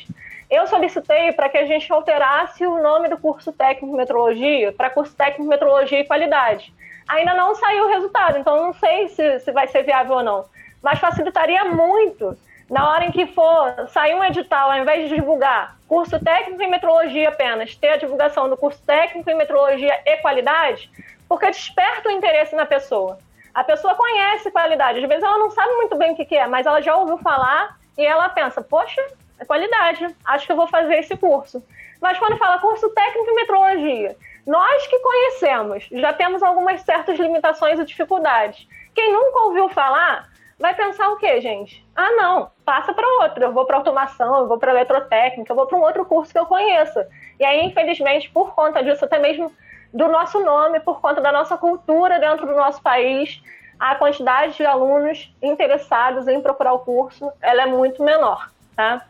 [0.49, 5.17] Eu solicitei para que a gente alterasse o nome do curso técnico metrologia para curso
[5.17, 6.73] técnico metrologia e qualidade.
[7.09, 10.45] Ainda não saiu o resultado, então não sei se, se vai ser viável ou não.
[10.81, 12.39] Mas facilitaria muito
[12.71, 16.71] na hora em que for sair um edital, ao invés de divulgar curso técnico em
[16.71, 20.91] metrologia apenas, ter a divulgação do curso técnico em metrologia e qualidade,
[21.27, 23.19] porque desperta o interesse na pessoa.
[23.55, 26.67] A pessoa conhece qualidade, às vezes ela não sabe muito bem o que é, mas
[26.67, 29.03] ela já ouviu falar e ela pensa, poxa,
[29.39, 31.65] é qualidade, acho que eu vou fazer esse curso.
[32.01, 37.79] Mas quando fala curso técnico em metrologia, nós que conhecemos, já temos algumas certas limitações
[37.81, 38.69] e dificuldades.
[38.95, 40.29] Quem nunca ouviu falar,
[40.59, 41.87] vai pensar o quê, gente?
[41.95, 43.45] Ah, não, passa para outro.
[43.45, 46.39] Eu vou para automação, eu vou para eletrotécnica, eu vou para um outro curso que
[46.39, 47.09] eu conheça.
[47.39, 49.53] E aí, infelizmente, por conta disso, até mesmo
[49.93, 53.41] do nosso nome, por conta da nossa cultura dentro do nosso país,
[53.79, 59.07] a quantidade de alunos interessados em procurar o curso, ela é muito menor, tá?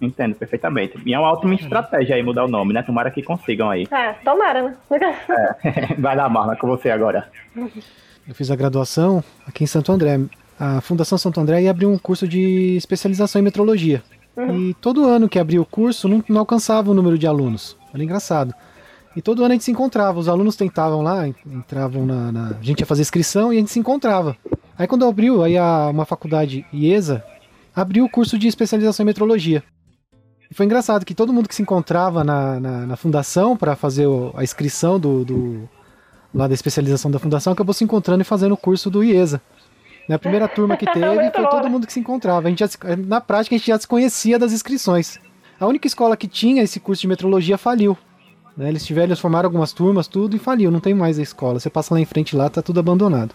[0.00, 1.00] Entendo perfeitamente.
[1.04, 2.82] E é uma ótima estratégia aí mudar o nome, né?
[2.82, 3.86] Tomara que consigam aí.
[3.90, 4.76] É, tomara, né?
[4.90, 5.94] É.
[5.98, 7.28] Vai lá, Marla, com você agora.
[7.56, 10.18] Eu fiz a graduação aqui em Santo André
[10.58, 14.02] a Fundação Santo André ia abrir um curso de especialização em metrologia.
[14.36, 14.70] Uhum.
[14.70, 17.76] E todo ano que abria o curso não, não, alcançava o número de alunos.
[17.92, 18.54] Era engraçado.
[19.16, 22.48] E todo ano a gente se encontrava, os alunos tentavam lá, entravam na, na...
[22.48, 24.36] A gente ia fazer inscrição e a gente se encontrava.
[24.76, 27.24] Aí quando abriu, aí a, uma faculdade IESA
[27.74, 29.62] abriu o curso de especialização em metrologia.
[30.50, 34.06] E foi engraçado que todo mundo que se encontrava na, na, na fundação para fazer
[34.06, 35.68] o, a inscrição do, do,
[36.34, 39.40] lá da especialização da fundação acabou se encontrando e fazendo o curso do IESA.
[40.08, 42.46] Na primeira turma que teve, foi todo mundo que se encontrava.
[42.46, 45.18] A gente se, na prática, a gente já se conhecia das inscrições.
[45.58, 47.96] A única escola que tinha esse curso de metrologia faliu.
[48.56, 48.68] Né?
[48.68, 50.70] Eles tiveram, eles formaram algumas turmas, tudo, e faliu.
[50.70, 51.58] Não tem mais a escola.
[51.58, 53.34] Você passa lá em frente lá, tá tudo abandonado.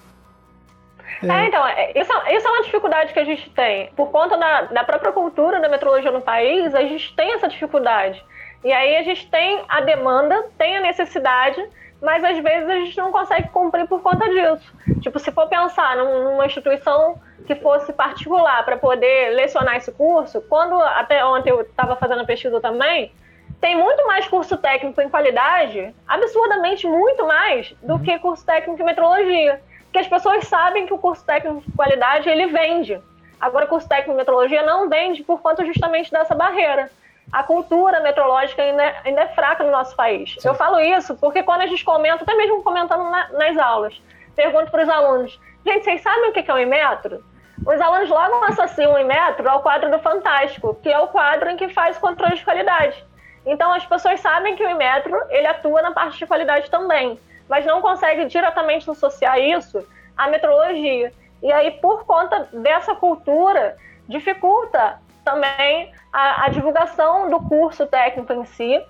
[1.23, 3.91] É, é então, é, isso, isso, é uma dificuldade que a gente tem.
[3.95, 8.23] Por conta da, da própria cultura da metrologia no país, a gente tem essa dificuldade.
[8.63, 11.65] E aí a gente tem a demanda, tem a necessidade,
[12.01, 14.73] mas às vezes a gente não consegue cumprir por conta disso.
[15.01, 20.79] Tipo, se for pensar numa instituição que fosse particular para poder lecionar esse curso, quando
[20.81, 23.11] até ontem eu estava fazendo a pesquisa também,
[23.59, 28.03] tem muito mais curso técnico em qualidade, absurdamente muito mais, do uhum.
[28.03, 29.61] que curso técnico em metrologia.
[29.83, 33.01] Porque as pessoas sabem que o curso técnico de qualidade ele vende.
[33.41, 36.89] Agora, o curso técnico em metrologia não vende por conta justamente dessa barreira
[37.31, 40.35] a cultura metrológica ainda é, ainda é fraca no nosso país.
[40.39, 40.47] Sim.
[40.47, 44.01] Eu falo isso porque quando a gente comenta, até mesmo comentando na, nas aulas,
[44.35, 47.23] pergunto para os alunos: gente, vocês sabem o que é o Imetro?
[47.65, 51.57] Os alunos logo associam o Imetro ao quadro do Fantástico, que é o quadro em
[51.57, 53.03] que faz controle de qualidade.
[53.45, 57.65] Então as pessoas sabem que o Imetro ele atua na parte de qualidade também, mas
[57.65, 59.85] não consegue diretamente associar isso
[60.17, 61.11] à metrologia.
[61.41, 68.45] E aí, por conta dessa cultura, dificulta também a, a divulgação do curso técnico em
[68.45, 68.81] si.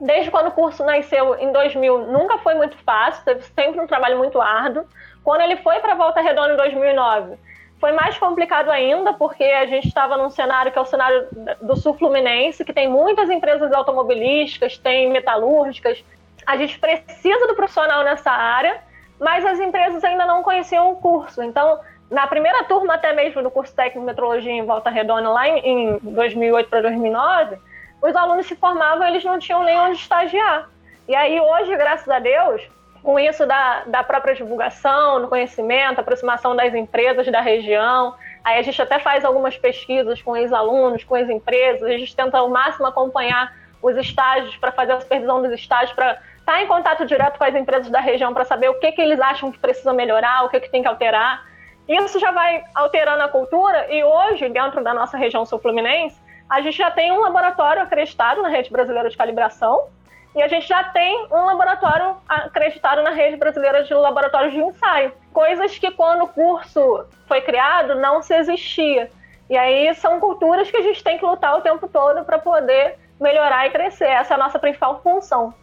[0.00, 4.18] Desde quando o curso nasceu em 2000, nunca foi muito fácil, teve sempre um trabalho
[4.18, 4.84] muito árduo.
[5.22, 7.36] Quando ele foi para Volta Redonda em 2009,
[7.78, 11.28] foi mais complicado ainda, porque a gente estava num cenário que é o cenário
[11.60, 16.02] do sul fluminense, que tem muitas empresas automobilísticas, tem metalúrgicas.
[16.46, 18.82] A gente precisa do profissional nessa área,
[19.20, 21.42] mas as empresas ainda não conheciam o curso.
[21.42, 21.78] Então,
[22.10, 25.58] na primeira turma até mesmo do curso técnico de metrologia em Volta Redonda, lá em,
[25.94, 27.56] em 2008 para 2009,
[28.02, 30.68] os alunos se formavam eles não tinham nem onde estagiar.
[31.08, 32.62] E aí hoje, graças a Deus,
[33.02, 38.62] com isso da, da própria divulgação, do conhecimento, aproximação das empresas da região, aí a
[38.62, 43.54] gente até faz algumas pesquisas com ex-alunos, com ex-empresas, a gente tenta ao máximo acompanhar
[43.82, 47.44] os estágios para fazer a supervisão dos estágios, para estar tá em contato direto com
[47.44, 50.48] as empresas da região para saber o que, que eles acham que precisa melhorar, o
[50.48, 51.46] que, que tem que alterar.
[51.88, 56.18] Isso já vai alterando a cultura e hoje, dentro da nossa região sul-fluminense,
[56.48, 59.88] a gente já tem um laboratório acreditado na rede brasileira de calibração
[60.34, 65.12] e a gente já tem um laboratório acreditado na rede brasileira de laboratórios de ensaio.
[65.32, 69.10] coisas que quando o curso foi criado não se existia.
[69.48, 72.98] E aí são culturas que a gente tem que lutar o tempo todo para poder
[73.20, 74.06] melhorar e crescer.
[74.06, 75.54] Essa é a nossa principal função.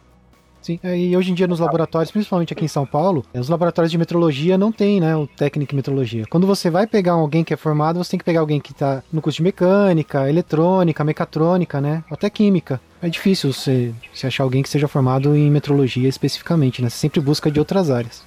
[0.62, 3.90] Sim, é, e hoje em dia nos laboratórios, principalmente aqui em São Paulo, os laboratórios
[3.90, 6.24] de metrologia não tem, né, o técnico em metrologia.
[6.30, 9.02] Quando você vai pegar alguém que é formado, você tem que pegar alguém que está
[9.12, 12.80] no curso de mecânica, eletrônica, mecatrônica, né, até química.
[13.02, 16.88] É difícil você, você achar alguém que seja formado em metrologia especificamente, né?
[16.88, 18.24] Você sempre busca de outras áreas.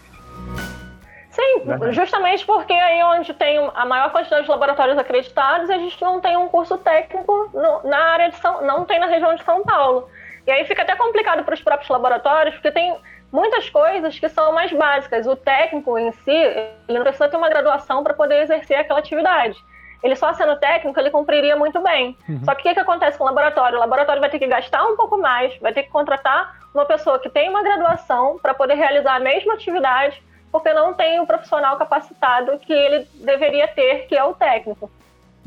[1.31, 6.19] Sim, justamente porque aí onde tem a maior quantidade de laboratórios acreditados, a gente não
[6.19, 9.63] tem um curso técnico no, na área de São, não tem na região de São
[9.63, 10.09] Paulo.
[10.45, 12.95] E aí fica até complicado para os próprios laboratórios, porque tem
[13.31, 15.25] muitas coisas que são mais básicas.
[15.25, 19.57] O técnico em si, ele não precisa ter uma graduação para poder exercer aquela atividade.
[20.03, 22.15] Ele só sendo técnico, ele cumpriria muito bem.
[22.29, 22.43] Uhum.
[22.45, 23.77] Só que o que, que acontece com o laboratório?
[23.77, 27.17] O laboratório vai ter que gastar um pouco mais, vai ter que contratar uma pessoa
[27.17, 31.75] que tem uma graduação para poder realizar a mesma atividade, porque não tem o profissional
[31.77, 34.91] capacitado que ele deveria ter, que é o técnico.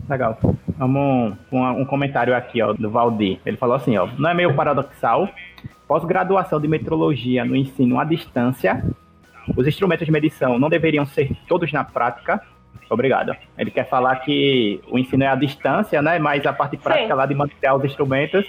[0.08, 0.38] Legal.
[0.76, 3.38] Vamos um, um comentário aqui, ó, do Valdir.
[3.44, 5.28] Ele falou assim, ó, não é meio paradoxal?
[5.86, 8.82] Pós-graduação de metrologia no ensino à distância,
[9.56, 12.40] os instrumentos de medição não deveriam ser todos na prática?
[12.90, 13.36] Obrigado.
[13.56, 16.18] Ele quer falar que o ensino é à distância, né?
[16.18, 17.12] Mas a parte prática Sim.
[17.12, 18.46] lá de manter os instrumentos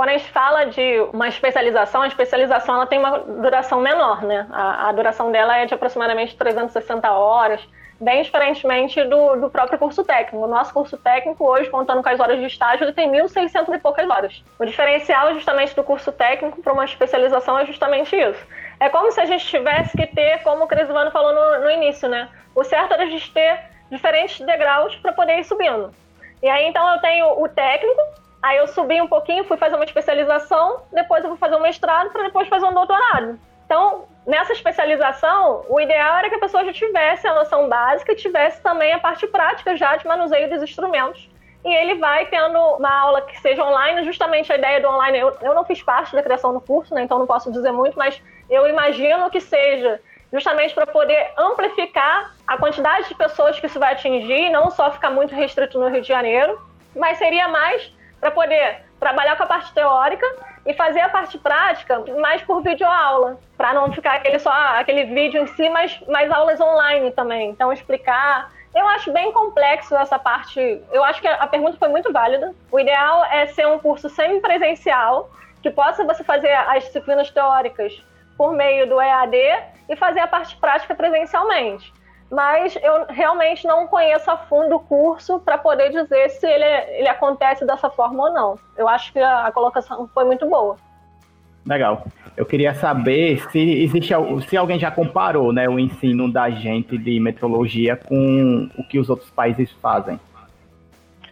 [0.00, 4.46] quando a gente fala de uma especialização, a especialização ela tem uma duração menor, né?
[4.50, 7.60] A, a, duração dela é de aproximadamente 360 horas
[8.00, 10.44] bem diferentemente do, do próprio curso técnico.
[10.44, 13.78] O nosso curso técnico, hoje, contando com as horas de estágio, ele tem 1.600 e
[13.78, 14.42] poucas horas.
[14.58, 18.46] O diferencial, justamente, do curso técnico para uma especialização é justamente isso.
[18.80, 22.08] É como se a gente tivesse que ter, como o Cresivano falou no, no início,
[22.08, 22.30] né?
[22.54, 23.60] O certo era a gente ter
[23.90, 25.92] diferentes degraus para poder ir subindo.
[26.42, 28.00] E aí, então, eu tenho o técnico,
[28.42, 32.10] aí eu subi um pouquinho, fui fazer uma especialização, depois eu vou fazer um mestrado,
[32.10, 33.38] para depois fazer um doutorado.
[33.70, 38.16] Então, nessa especialização, o ideal era que a pessoa já tivesse a noção básica e
[38.16, 41.30] tivesse também a parte prática já de manuseio dos instrumentos.
[41.64, 45.36] E ele vai tendo uma aula que seja online, justamente a ideia do online, eu,
[45.40, 48.20] eu não fiz parte da criação do curso, né, então não posso dizer muito, mas
[48.48, 50.00] eu imagino que seja
[50.32, 55.10] justamente para poder amplificar a quantidade de pessoas que isso vai atingir, não só ficar
[55.10, 56.60] muito restrito no Rio de Janeiro,
[56.96, 60.26] mas seria mais para poder trabalhar com a parte teórica
[60.66, 65.42] e fazer a parte prática mais por videoaula, para não ficar aquele só aquele vídeo
[65.42, 67.50] em si, mas mais aulas online também.
[67.50, 68.50] Então explicar.
[68.72, 70.80] Eu acho bem complexo essa parte.
[70.92, 72.54] Eu acho que a pergunta foi muito válida.
[72.70, 75.28] O ideal é ser um curso semi-presencial,
[75.60, 78.00] que possa você fazer as disciplinas teóricas
[78.36, 79.36] por meio do EAD
[79.88, 81.92] e fazer a parte prática presencialmente
[82.30, 86.64] mas eu realmente não conheço a fundo o curso para poder dizer se ele,
[86.98, 88.58] ele acontece dessa forma ou não.
[88.76, 90.76] Eu acho que a, a, colocação foi muito boa.
[91.66, 92.04] Legal.
[92.36, 94.14] Eu queria saber se existe
[94.48, 99.10] se alguém já comparou né, o ensino da gente de metrologia com o que os
[99.10, 100.18] outros países fazem.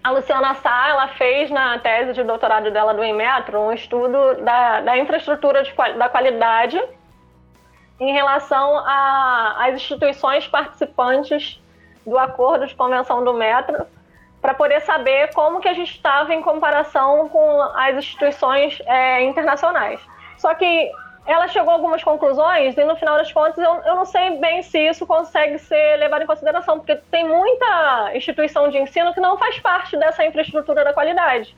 [0.02, 4.80] A Luciana Sá, ela fez na tese de doutorado dela do Inmetro um estudo da,
[4.80, 6.80] da infraestrutura de, da qualidade
[8.00, 11.61] em relação às instituições participantes
[12.06, 13.87] do acordo de convenção do metro,
[14.40, 20.00] para poder saber como que a gente estava em comparação com as instituições é, internacionais.
[20.37, 20.90] Só que
[21.26, 24.62] ela chegou a algumas conclusões e no final das contas eu, eu não sei bem
[24.62, 29.37] se isso consegue ser levado em consideração, porque tem muita instituição de ensino que não
[29.37, 31.54] faz parte dessa infraestrutura da qualidade.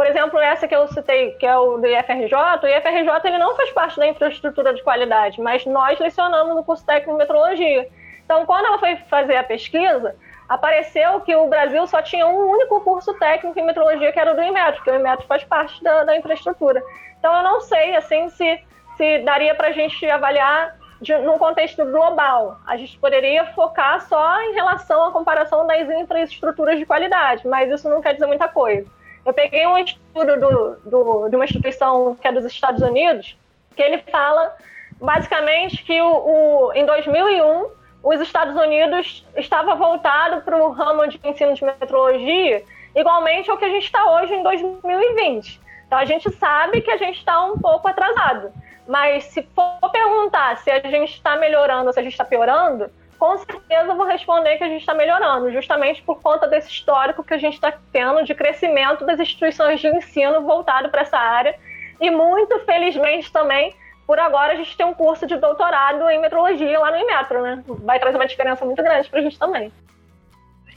[0.00, 3.54] Por exemplo, essa que eu citei, que é o do IFRJ, o IFRJ ele não
[3.54, 7.86] faz parte da infraestrutura de qualidade, mas nós lecionamos no curso técnico de metrologia.
[8.24, 10.16] Então, quando ela foi fazer a pesquisa,
[10.48, 14.34] apareceu que o Brasil só tinha um único curso técnico em metrologia, que era o
[14.34, 16.82] do Inmetro, que o Inmetro faz parte da, da infraestrutura.
[17.18, 18.58] Então, eu não sei, assim, se,
[18.96, 22.56] se daria para a gente avaliar de, num contexto global.
[22.66, 27.86] A gente poderia focar só em relação à comparação das infraestruturas de qualidade, mas isso
[27.86, 28.88] não quer dizer muita coisa.
[29.24, 33.36] Eu peguei um estudo do, do, de uma instituição que é dos Estados Unidos,
[33.76, 34.56] que ele fala
[35.00, 37.70] basicamente que o, o em 2001
[38.02, 42.64] os Estados Unidos estava voltado para o ramo de ensino de metrologia
[42.96, 45.60] igualmente ao que a gente está hoje em 2020.
[45.86, 48.52] Então a gente sabe que a gente está um pouco atrasado,
[48.88, 52.90] mas se for perguntar se a gente está melhorando ou se a gente está piorando,
[53.20, 57.34] com certeza vou responder que a gente está melhorando, justamente por conta desse histórico que
[57.34, 61.54] a gente está tendo de crescimento das instituições de ensino voltado para essa área.
[62.00, 63.74] E muito felizmente também,
[64.06, 67.62] por agora, a gente tem um curso de doutorado em metrologia lá no Inmetro, né?
[67.84, 69.70] Vai trazer uma diferença muito grande para a gente também.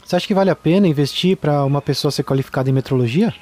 [0.04, 3.32] Você acha que vale a pena investir para uma pessoa ser qualificada em metrologia?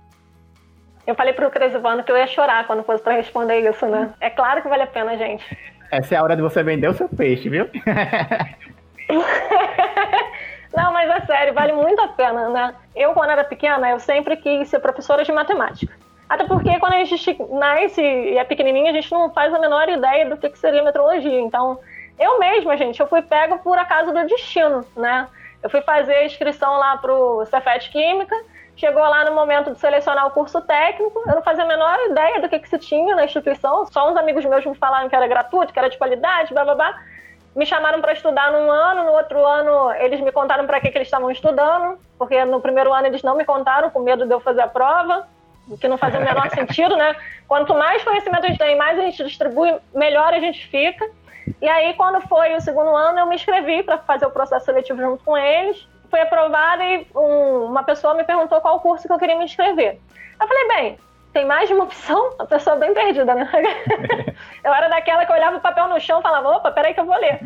[1.04, 4.14] Eu falei para o Cresivano que eu ia chorar quando fosse para responder isso, né?
[4.20, 5.44] É claro que vale a pena, gente.
[5.90, 7.68] Essa é a hora de você vender o seu peixe, viu?
[10.74, 12.74] Não, mas é sério, vale muito a pena, né?
[12.96, 15.92] Eu, quando era pequena, eu sempre quis ser professora de matemática.
[16.28, 19.86] Até porque quando a gente nasce e é pequenininha, a gente não faz a menor
[19.88, 21.40] ideia do que, que seria metrologia.
[21.40, 21.78] Então,
[22.18, 25.28] eu mesma, gente, eu fui pega por acaso do destino, né?
[25.62, 28.34] Eu fui fazer a inscrição lá pro Cefet Química,
[28.74, 32.40] chegou lá no momento de selecionar o curso técnico, eu não fazia a menor ideia
[32.40, 35.26] do que, que se tinha na instituição, só uns amigos meus me falaram que era
[35.26, 36.98] gratuito, que era de qualidade, blá blá blá
[37.54, 40.98] me chamaram para estudar num ano, no outro ano eles me contaram para que, que
[40.98, 44.40] eles estavam estudando, porque no primeiro ano eles não me contaram, com medo de eu
[44.40, 45.28] fazer a prova,
[45.68, 47.14] o que não fazia o menor sentido, né?
[47.46, 51.08] Quanto mais conhecimento a gente tem, mais a gente distribui, melhor a gente fica.
[51.60, 55.00] E aí, quando foi o segundo ano, eu me inscrevi para fazer o processo seletivo
[55.00, 55.86] junto com eles.
[56.08, 59.98] Fui aprovada e um, uma pessoa me perguntou qual curso que eu queria me inscrever.
[60.40, 60.98] Eu falei, bem,
[61.32, 63.48] tem mais de uma opção, a pessoa bem perdida, né?
[64.62, 67.06] eu era daquela que olhava o papel no chão e falava, opa, peraí que eu
[67.06, 67.40] vou ler.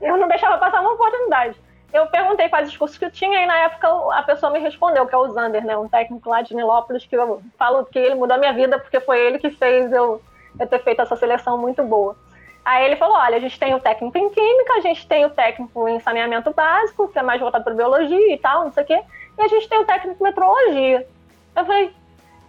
[0.00, 1.56] Eu não deixava passar uma oportunidade.
[1.92, 5.06] Eu perguntei quais os cursos que eu tinha e na época a pessoa me respondeu,
[5.06, 5.76] que é o Zander, né?
[5.76, 9.00] Um técnico lá de Nilópolis, que eu falo que ele mudou a minha vida porque
[9.00, 10.22] foi ele que fez eu,
[10.58, 12.16] eu ter feito essa seleção muito boa.
[12.64, 15.30] Aí ele falou, olha, a gente tem o técnico em Química, a gente tem o
[15.30, 18.86] técnico em Saneamento Básico, que é mais voltado para Biologia e tal, não sei o
[18.86, 19.02] quê,
[19.38, 21.08] e a gente tem o técnico em Metrologia.
[21.56, 21.92] Eu falei,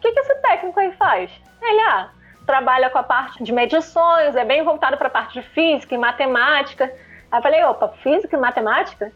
[0.02, 1.32] que, que esse técnico aí faz?
[1.62, 2.10] Ele, ah,
[2.46, 5.98] trabalha com a parte de medições, é bem voltado para a parte de física e
[5.98, 6.86] matemática.
[7.32, 9.12] Aí eu falei, opa, física e matemática?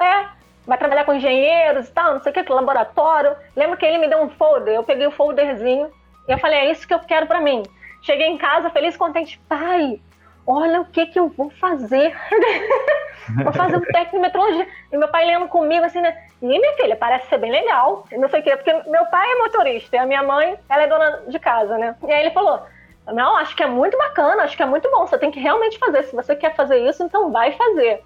[0.00, 0.26] É,
[0.66, 3.36] vai trabalhar com engenheiros e tal, não sei o que, laboratório.
[3.54, 5.90] Lembro que ele me deu um folder, eu peguei o folderzinho
[6.28, 7.62] e eu falei, é isso que eu quero para mim.
[8.02, 10.00] Cheguei em casa feliz contente, pai,
[10.46, 12.16] olha o que que eu vou fazer.
[13.42, 14.68] vou fazer um técnico de metrologia.
[14.92, 16.16] E meu pai lendo comigo assim, né?
[16.42, 18.06] E minha filha, parece ser bem legal.
[18.12, 21.22] Não sei o porque meu pai é motorista e a minha mãe, ela é dona
[21.28, 21.96] de casa, né?
[22.06, 22.62] E aí ele falou:
[23.06, 25.06] Não, acho que é muito bacana, acho que é muito bom.
[25.06, 26.04] Você tem que realmente fazer.
[26.04, 28.02] Se você quer fazer isso, então vai fazer.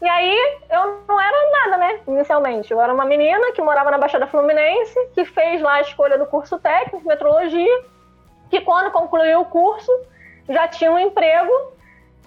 [0.00, 2.00] E aí eu não era nada, né?
[2.06, 2.72] Inicialmente.
[2.72, 6.26] Eu era uma menina que morava na Baixada Fluminense, que fez lá a escolha do
[6.26, 7.82] curso técnico, metrologia,
[8.48, 9.90] que quando concluiu o curso
[10.48, 11.52] já tinha um emprego,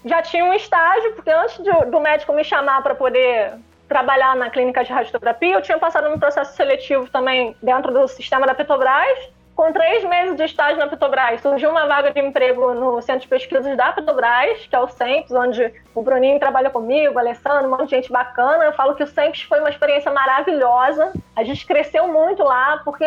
[0.05, 1.57] já tinha um estágio, porque antes
[1.87, 3.53] do médico me chamar para poder
[3.87, 8.47] trabalhar na clínica de radioterapia, eu tinha passado num processo seletivo também dentro do sistema
[8.47, 9.29] da Petrobras.
[9.53, 13.27] Com três meses de estágio na Petrobras, surgiu uma vaga de emprego no Centro de
[13.27, 17.69] Pesquisas da Petrobras, que é o SEMPS, onde o Bruninho trabalha comigo, o Alessandro, um
[17.69, 18.63] monte de gente bacana.
[18.63, 21.11] Eu falo que o SEMPS foi uma experiência maravilhosa.
[21.35, 23.05] A gente cresceu muito lá, porque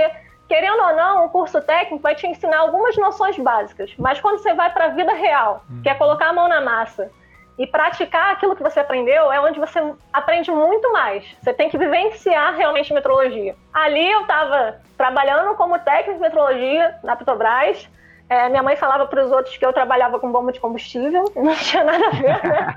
[0.49, 4.55] querendo ou não, o curso técnico vai te ensinar algumas noções básicas, mas quando você
[4.55, 5.80] vai para a vida real, hum.
[5.82, 7.11] que é colocar a mão na massa
[7.57, 9.80] e praticar aquilo que você aprendeu, é onde você
[10.12, 11.24] aprende muito mais.
[11.40, 13.55] Você tem que vivenciar realmente metrologia.
[13.72, 17.88] Ali eu estava trabalhando como técnico de metrologia na Petrobras.
[18.28, 21.55] É, minha mãe falava para os outros que eu trabalhava com bomba de combustível, não
[21.55, 22.74] tinha nada a ver, né?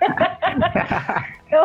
[1.49, 1.63] eu,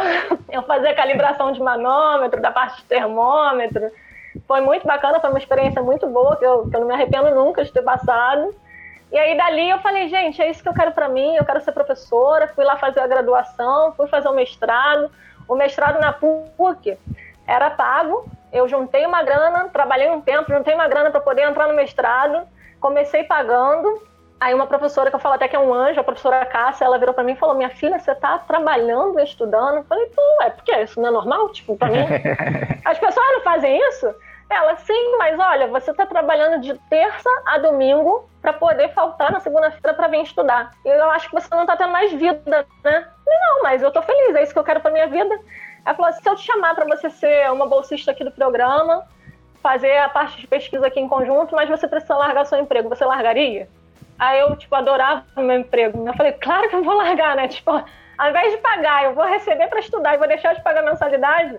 [0.51, 3.91] eu fazia calibração de manômetro, da parte de termômetro,
[4.47, 7.35] foi muito bacana, foi uma experiência muito boa, que eu, que eu não me arrependo
[7.35, 8.55] nunca de ter passado.
[9.11, 11.61] E aí dali eu falei, gente, é isso que eu quero para mim, eu quero
[11.61, 12.49] ser professora.
[12.49, 15.11] Fui lá fazer a graduação, fui fazer o mestrado.
[15.47, 16.97] O mestrado na PUC
[17.47, 18.25] era pago.
[18.51, 22.47] Eu juntei uma grana, trabalhei um tempo, juntei uma grana para poder entrar no mestrado.
[22.81, 24.03] Comecei pagando.
[24.43, 26.99] Aí uma professora que eu falo até que é um anjo, a professora Cássia, ela
[26.99, 30.51] virou para mim e falou: "Minha filha, você tá trabalhando, estudando?" Eu falei: "Pô, é
[30.51, 32.05] porque isso não é normal, tipo, para mim.
[32.85, 34.13] As pessoas não fazem isso?"
[34.51, 39.39] Ela, sim, mas olha, você está trabalhando de terça a domingo para poder faltar na
[39.39, 40.73] segunda-feira para vir estudar.
[40.85, 43.09] E eu acho que você não está tendo mais vida, né?
[43.25, 45.39] Não, mas eu estou feliz, é isso que eu quero para minha vida.
[45.87, 49.07] Ela falou: se eu te chamar para você ser uma bolsista aqui do programa,
[49.63, 53.05] fazer a parte de pesquisa aqui em conjunto, mas você precisa largar seu emprego, você
[53.05, 53.69] largaria?
[54.19, 56.07] Aí eu, tipo, adorava o meu emprego.
[56.07, 57.49] Eu falei, claro que eu vou largar, né?
[57.49, 57.71] Tipo,
[58.19, 61.59] ao invés de pagar, eu vou receber para estudar e vou deixar de pagar mensalidade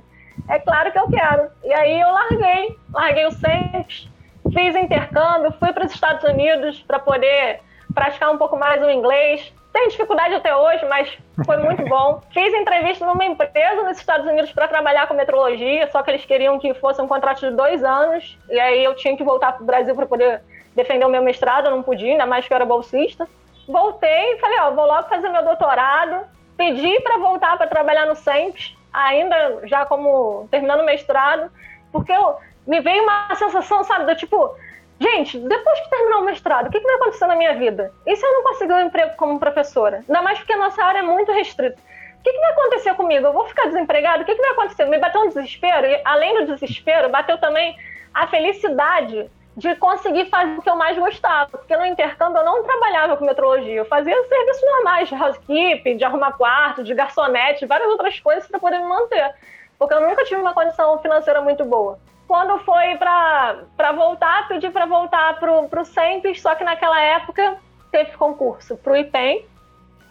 [0.49, 1.49] é claro que eu quero.
[1.63, 4.09] E aí eu larguei, larguei o SEMPS,
[4.51, 7.61] fiz intercâmbio, fui para os Estados Unidos para poder
[7.93, 9.53] praticar um pouco mais o inglês.
[9.71, 12.21] Tem dificuldade até hoje, mas foi muito bom.
[12.31, 16.59] Fiz entrevista numa empresa nos Estados Unidos para trabalhar com metrologia, só que eles queriam
[16.59, 18.37] que fosse um contrato de dois anos.
[18.49, 20.41] E aí eu tinha que voltar para o Brasil para poder
[20.75, 23.27] defender o meu mestrado, eu não podia, ainda mais que eu era bolsista.
[23.67, 26.25] Voltei e falei, ó, vou logo fazer meu doutorado.
[26.57, 31.51] Pedi para voltar para trabalhar no SEMPS ainda já como terminando o mestrado,
[31.91, 34.55] porque eu, me veio uma sensação, sabe, do tipo,
[34.99, 37.91] gente, depois que terminar o mestrado, o que, que vai acontecer na minha vida?
[38.05, 40.03] E se eu não conseguir um emprego como professora?
[40.07, 41.77] Ainda mais porque a nossa área é muito restrita.
[42.19, 43.27] O que, que vai acontecer comigo?
[43.27, 44.23] Eu vou ficar desempregado?
[44.23, 44.85] O que, que vai acontecer?
[44.85, 47.75] Me bateu um desespero, e além do desespero, bateu também
[48.13, 51.51] a felicidade de conseguir fazer o que eu mais gostava.
[51.51, 56.03] Porque no intercâmbio eu não trabalhava com metrologia, eu fazia serviços normais de housekeeping, de
[56.03, 59.33] arrumar quarto, de garçonete, várias outras coisas para poder me manter.
[59.77, 61.99] Porque eu nunca tive uma condição financeira muito boa.
[62.27, 67.57] Quando foi para voltar, pedi para voltar pro, pro SEMPES, só que naquela época
[67.91, 69.45] teve concurso pro IPEM,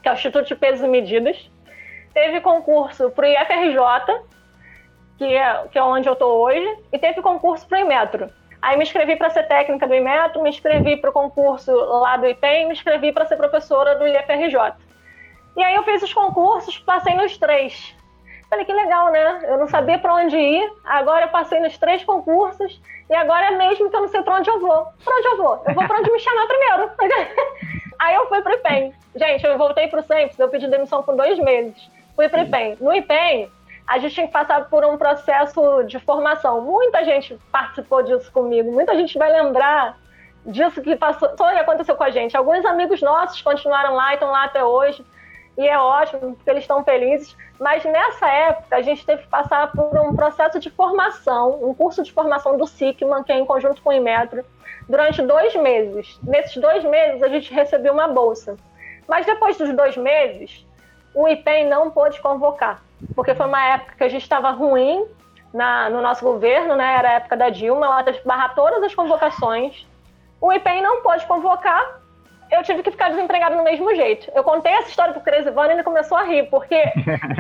[0.03, 1.51] que é o Instituto de Pesos e Medidas,
[2.13, 4.23] teve concurso pro IFRJ,
[5.17, 8.31] que é, que é onde eu estou hoje, e teve concurso pro IMETRO.
[8.63, 12.29] Aí me inscrevi para ser técnica do IMETRO, me inscrevi para o concurso lá do
[12.29, 14.57] IPEM, me inscrevi para ser professora do IFRJ.
[15.57, 17.95] E aí eu fiz os concursos, passei nos três.
[18.49, 19.41] Falei que legal, né?
[19.45, 23.51] Eu não sabia para onde ir, agora eu passei nos três concursos e agora é
[23.51, 24.87] mesmo que eu não sei para onde eu vou.
[25.05, 25.63] Para onde eu vou?
[25.67, 26.91] Eu vou para onde me chamar primeiro.
[27.99, 28.95] aí eu fui para o IPEM.
[29.17, 31.91] Gente, eu voltei para o Sempre, eu pedi demissão por dois meses.
[32.15, 32.77] Fui para o IPEM.
[32.81, 33.51] No IPEM,
[33.87, 36.61] a gente tinha que passar por um processo de formação.
[36.61, 39.99] Muita gente participou disso comigo, muita gente vai lembrar
[40.45, 42.37] disso que passou, e aconteceu com a gente.
[42.37, 45.05] Alguns amigos nossos continuaram lá e estão lá até hoje,
[45.57, 47.37] e é ótimo, porque eles estão felizes.
[47.61, 52.03] Mas nessa época, a gente teve que passar por um processo de formação, um curso
[52.03, 54.45] de formação do SICMAN, que é em conjunto com o Imetro,
[54.89, 56.19] durante dois meses.
[56.23, 58.57] Nesses dois meses, a gente recebeu uma bolsa.
[59.07, 60.67] Mas depois dos dois meses,
[61.15, 62.83] o IPEM não pôde convocar
[63.15, 65.05] porque foi uma época que a gente estava ruim
[65.53, 66.97] na, no nosso governo, né?
[66.99, 69.87] Era a época da Dilma, ela que barrar todas as convocações.
[70.41, 72.01] O IPEM não pôde convocar
[72.53, 74.31] eu tive que ficar desempregada do mesmo jeito.
[74.35, 76.85] Eu contei essa história pro Cresivano e ele começou a rir, porque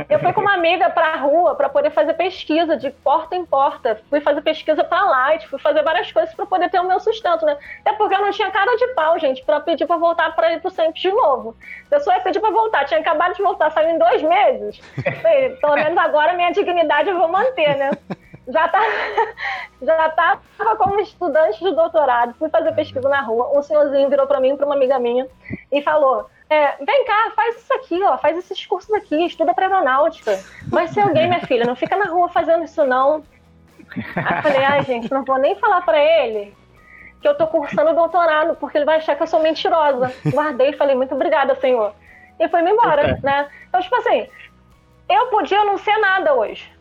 [0.09, 4.01] eu fui com uma amiga pra rua para poder fazer pesquisa de porta em porta.
[4.09, 7.45] Fui fazer pesquisa pra Light, fui fazer várias coisas para poder ter o meu sustento,
[7.45, 7.59] né?
[7.81, 10.61] Até porque eu não tinha cara de pau, gente, para pedir para voltar para ir
[10.61, 11.55] pro Sempre de novo.
[11.87, 14.81] A pessoa ia pedir para voltar, tinha acabado de voltar, saiu em dois meses.
[15.21, 17.91] Falei, pelo menos agora minha dignidade eu vou manter, né?
[18.49, 18.81] Já tá,
[19.83, 24.41] já estava como estudante de doutorado, fui fazer pesquisa na rua, um senhorzinho virou para
[24.41, 25.29] mim, para uma amiga minha,
[25.71, 29.67] e falou, é, vem cá, faz isso aqui, ó, faz esses cursos aqui, estuda para
[29.67, 30.39] aeronáutica.
[30.69, 33.25] Vai ser alguém, minha filha, não fica na rua fazendo isso não.
[34.17, 36.55] Aí eu falei, ai gente, não vou nem falar para ele
[37.23, 40.13] que eu tô cursando doutorado, porque ele vai achar que eu sou mentirosa.
[40.27, 41.95] Guardei e falei, muito obrigada, senhor.
[42.39, 43.49] E foi-me embora, né?
[43.69, 44.27] Então, tipo assim,
[45.09, 46.72] eu podia não ser nada hoje.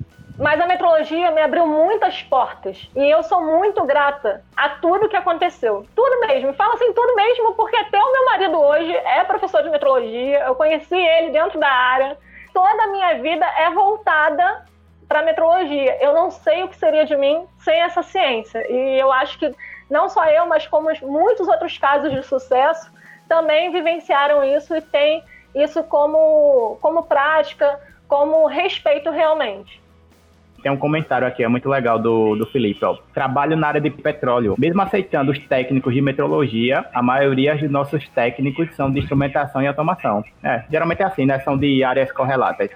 [0.42, 2.90] Mas a metrologia me abriu muitas portas.
[2.96, 5.86] E eu sou muito grata a tudo que aconteceu.
[5.96, 6.52] Tudo mesmo.
[6.54, 10.40] Falo assim, tudo mesmo, porque até o meu marido hoje é professor de metrologia.
[10.40, 12.18] Eu conheci ele dentro da área.
[12.52, 14.66] Toda a minha vida é voltada
[15.08, 16.04] para metrologia.
[16.04, 18.66] Eu não sei o que seria de mim sem essa ciência.
[18.68, 19.56] E eu acho que
[19.92, 22.92] não só eu, mas como muitos outros casos de sucesso
[23.30, 25.24] também vivenciaram isso e têm
[25.54, 29.81] isso como, como prática, como respeito realmente.
[30.62, 32.86] Tem um comentário aqui, é muito legal do, do Felipe.
[32.86, 32.98] Ó.
[33.14, 34.56] Trabalho na área de petróleo.
[34.58, 39.68] Mesmo aceitando os técnicos de metrologia, a maioria dos nossos técnicos são de instrumentação e
[39.68, 40.24] automação.
[40.44, 41.40] É, geralmente é assim, né?
[41.40, 42.70] São de áreas correlatas.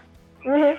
[0.44, 0.76] Uhum.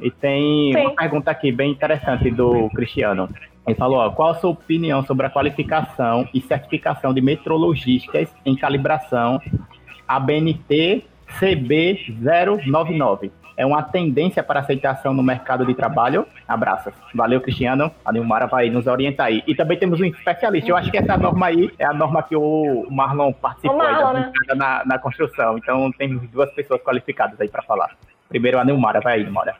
[0.00, 0.80] E tem Sim.
[0.80, 3.28] uma pergunta aqui bem interessante do Cristiano.
[3.66, 8.56] Ele falou, ó, qual a sua opinião sobre a qualificação e certificação de metrologistas em
[8.56, 9.40] calibração
[10.06, 11.04] ABNT
[11.38, 13.30] CB099?
[13.58, 16.24] É uma tendência para aceitação no mercado de trabalho.
[16.46, 16.94] Abraços.
[17.12, 17.92] Valeu, Cristiano.
[18.04, 19.42] A Nilmara vai nos orientar aí.
[19.48, 20.70] E também temos um especialista.
[20.70, 24.32] Eu acho que essa norma aí é a norma que o Marlon participou Marlon, né?
[24.54, 25.58] na, na construção.
[25.58, 27.90] Então, temos duas pessoas qualificadas aí para falar.
[28.28, 29.00] Primeiro, a Nilmara.
[29.00, 29.56] Vai aí, Nilmara.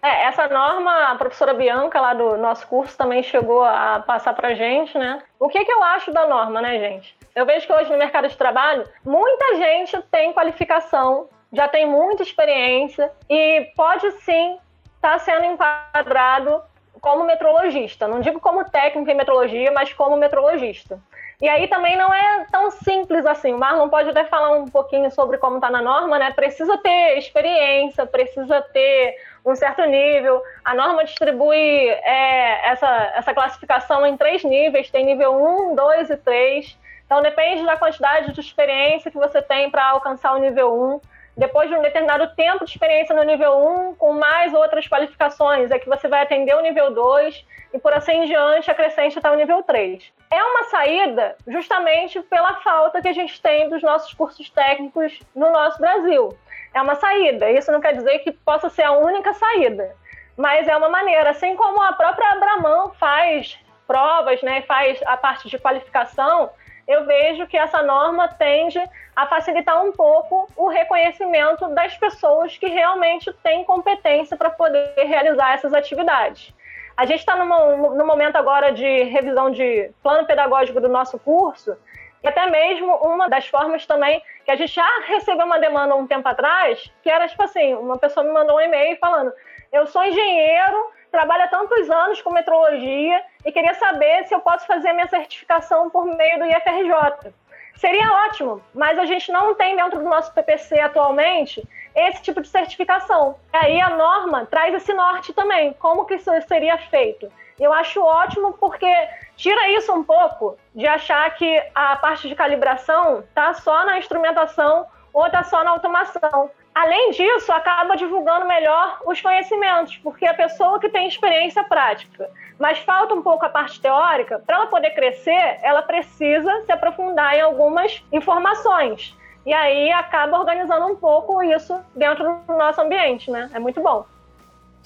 [0.00, 4.54] É, essa norma, a professora Bianca lá do nosso curso também chegou a passar pra
[4.54, 5.18] gente, né?
[5.40, 7.16] O que, que eu acho da norma, né, gente?
[7.34, 12.22] Eu vejo que hoje no mercado de trabalho, muita gente tem qualificação já tem muita
[12.22, 14.58] experiência e pode sim
[14.96, 16.62] estar tá sendo enquadrado
[17.00, 18.06] como metrologista.
[18.06, 21.00] Não digo como técnico em metrologia, mas como metrologista.
[21.40, 23.54] E aí também não é tão simples assim.
[23.54, 26.30] O Marlon pode até falar um pouquinho sobre como está na norma, né?
[26.32, 30.42] Precisa ter experiência, precisa ter um certo nível.
[30.62, 35.34] A norma distribui é, essa, essa classificação em três níveis: tem nível
[35.70, 36.78] 1, 2 e 3.
[37.06, 41.00] Então depende da quantidade de experiência que você tem para alcançar o nível 1
[41.40, 43.56] depois de um determinado tempo de experiência no nível
[43.90, 47.94] 1, com mais outras qualificações, é que você vai atender o nível 2 e por
[47.94, 50.12] assim em diante acrescente até o nível 3.
[50.30, 55.50] É uma saída justamente pela falta que a gente tem dos nossos cursos técnicos no
[55.50, 56.36] nosso Brasil.
[56.74, 57.50] É uma saída.
[57.50, 59.96] Isso não quer dizer que possa ser a única saída,
[60.36, 61.30] mas é uma maneira.
[61.30, 66.50] Assim como a própria Abraman faz provas, né, faz a parte de qualificação,
[66.90, 68.82] eu vejo que essa norma tende
[69.14, 75.54] a facilitar um pouco o reconhecimento das pessoas que realmente têm competência para poder realizar
[75.54, 76.52] essas atividades.
[76.96, 81.76] A gente está no momento agora de revisão de plano pedagógico do nosso curso,
[82.22, 86.08] e até mesmo uma das formas também que a gente já recebeu uma demanda um
[86.08, 89.32] tempo atrás, que era tipo assim, uma pessoa me mandou um e-mail falando:
[89.72, 94.66] "Eu sou engenheiro, trabalho há tantos anos com metrologia e queria saber se eu posso
[94.66, 97.32] fazer minha certificação por meio do IFRJ".
[97.76, 102.48] Seria ótimo, mas a gente não tem dentro do nosso PPC atualmente esse tipo de
[102.48, 103.36] certificação.
[103.52, 107.30] Aí a norma traz esse norte também, como que isso seria feito.
[107.58, 108.92] Eu acho ótimo porque
[109.36, 114.86] tira isso um pouco de achar que a parte de calibração está só na instrumentação
[115.12, 116.50] ou está só na automação.
[116.80, 122.78] Além disso, acaba divulgando melhor os conhecimentos, porque a pessoa que tem experiência prática, mas
[122.78, 127.42] falta um pouco a parte teórica, para ela poder crescer, ela precisa se aprofundar em
[127.42, 129.14] algumas informações.
[129.44, 133.50] E aí acaba organizando um pouco isso dentro do nosso ambiente, né?
[133.52, 134.06] É muito bom.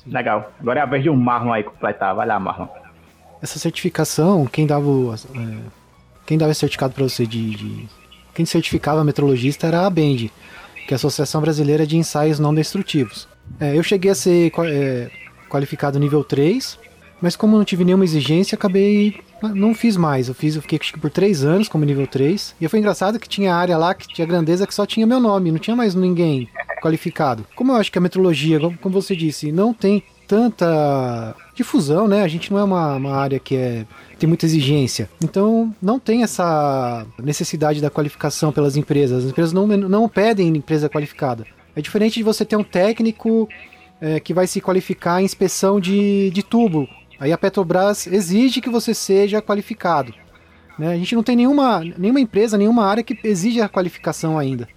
[0.04, 0.50] Legal.
[0.58, 2.12] Agora é a vez de um Marlon aí completar.
[2.12, 2.66] Vai lá, Marlon.
[3.40, 5.18] Essa certificação, quem dava o, é,
[6.26, 7.88] quem dava esse certificado para você de, de,
[8.34, 10.32] Quem certificava metrologista era a BEND,
[10.86, 13.28] que é a Associação Brasileira de Ensaios Não Destrutivos.
[13.60, 15.10] É, eu cheguei a ser é,
[15.48, 16.78] qualificado nível 3,
[17.20, 19.20] mas como não tive nenhuma exigência, acabei.
[19.54, 20.28] Não fiz mais.
[20.28, 22.54] Eu fiz, eu fiquei por 3 anos como nível 3.
[22.60, 25.50] E foi engraçado que tinha área lá que tinha grandeza que só tinha meu nome,
[25.50, 26.48] não tinha mais ninguém
[26.82, 27.46] qualificado.
[27.54, 32.22] Como eu acho que a metrologia, como você disse, não tem tanta difusão, né?
[32.22, 33.86] A gente não é uma, uma área que é,
[34.18, 35.08] tem muita exigência.
[35.22, 39.24] Então, não tem essa necessidade da qualificação pelas empresas.
[39.24, 41.46] As empresas não, não pedem empresa qualificada.
[41.76, 43.48] É diferente de você ter um técnico
[44.00, 46.88] é, que vai se qualificar em inspeção de, de tubo.
[47.18, 50.12] Aí a Petrobras exige que você seja qualificado.
[50.78, 50.92] Né?
[50.92, 54.68] A gente não tem nenhuma, nenhuma empresa, nenhuma área que exige a qualificação ainda.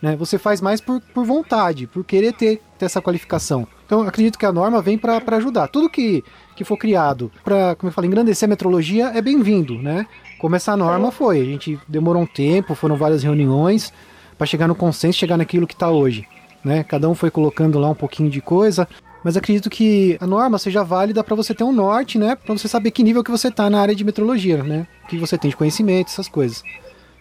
[0.00, 0.16] Né?
[0.16, 3.66] Você faz mais por, por vontade, por querer ter, ter essa qualificação.
[3.92, 5.68] Então acredito que a norma vem para ajudar.
[5.68, 6.24] Tudo que,
[6.56, 10.06] que for criado para, como eu falei, engrandecer a metrologia é bem-vindo, né?
[10.38, 11.42] Como essa norma foi.
[11.42, 13.92] A gente demorou um tempo, foram várias reuniões
[14.38, 16.26] para chegar no consenso, chegar naquilo que está hoje.
[16.64, 16.82] Né?
[16.84, 18.88] Cada um foi colocando lá um pouquinho de coisa,
[19.22, 22.34] mas acredito que a norma seja válida para você ter um norte, né?
[22.34, 24.86] Para você saber que nível que você está na área de metrologia, né?
[25.06, 26.64] Que você tem de conhecimento, essas coisas.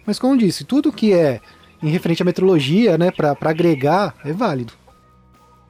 [0.05, 1.41] Mas como disse, tudo que é
[1.84, 4.80] em referente à metrologia, né, para agregar, é válido.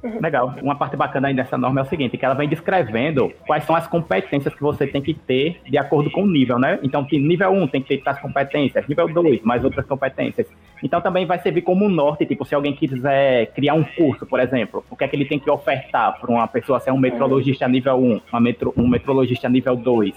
[0.04, 0.56] Legal.
[0.62, 3.76] Uma parte bacana aí dessa norma é o seguinte, que ela vem descrevendo quais são
[3.76, 6.80] as competências que você tem que ter de acordo com o nível, né?
[6.82, 10.48] Então, que nível 1 tem que ter tais competências, nível 2, mais outras competências.
[10.82, 14.84] Então, também vai servir como norte, tipo, se alguém quiser criar um curso, por exemplo,
[14.90, 17.98] o que é que ele tem que ofertar para uma pessoa ser um metrologista nível
[17.98, 20.16] 1, uma metro, um metrologista nível 2,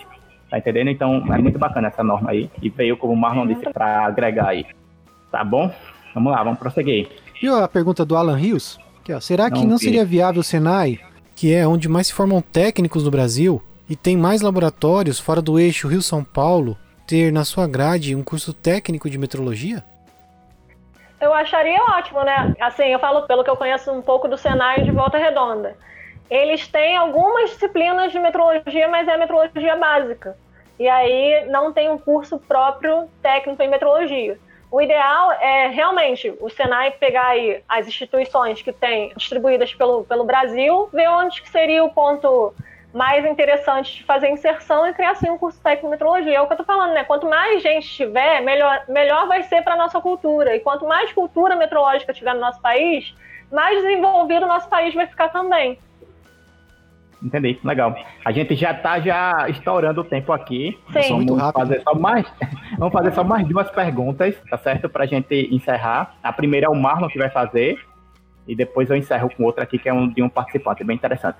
[0.50, 0.88] tá entendendo?
[0.88, 4.48] Então, é muito bacana essa norma aí, e veio, como o Marlon disse, para agregar
[4.48, 4.64] aí.
[5.30, 5.70] Tá bom?
[6.14, 7.08] Vamos lá, vamos prosseguir.
[7.42, 8.78] E a pergunta do Alan Rios?
[9.04, 10.98] Que, ó, será que não, não seria viável o Senai,
[11.36, 15.58] que é onde mais se formam técnicos no Brasil, e tem mais laboratórios fora do
[15.58, 16.76] eixo Rio-São Paulo,
[17.06, 19.84] ter na sua grade um curso técnico de metrologia?
[21.20, 22.54] Eu acharia ótimo, né?
[22.60, 25.76] Assim, eu falo pelo que eu conheço um pouco do Senai de Volta Redonda.
[26.30, 30.36] Eles têm algumas disciplinas de metrologia, mas é metrologia básica.
[30.78, 34.38] E aí não tem um curso próprio técnico em metrologia.
[34.74, 40.24] O ideal é realmente o Senai pegar aí as instituições que tem distribuídas pelo, pelo
[40.24, 42.52] Brasil, ver onde que seria o ponto
[42.92, 46.38] mais interessante de fazer inserção e criar assim um curso técnico de metrologia.
[46.38, 47.04] É o que eu tô falando, né?
[47.04, 50.56] Quanto mais gente tiver, melhor, melhor vai ser para nossa cultura.
[50.56, 53.14] E quanto mais cultura metrológica tiver no nosso país,
[53.52, 55.78] mais desenvolvido o nosso país vai ficar também.
[57.24, 57.96] Entendi, legal.
[58.22, 60.78] A gente já está já estourando o tempo aqui.
[60.92, 61.08] Sim.
[61.08, 61.60] Vamos Muito rápido.
[61.60, 62.26] fazer só mais,
[62.78, 64.88] vamos fazer só mais duas perguntas, tá certo?
[64.90, 66.16] Para a gente encerrar.
[66.22, 67.78] A primeira é o Marlon que vai fazer
[68.46, 71.38] e depois eu encerro com outra aqui que é um de um participante bem interessante.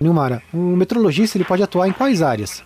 [0.00, 2.64] Nilmara, o metrologista ele pode atuar em quais áreas?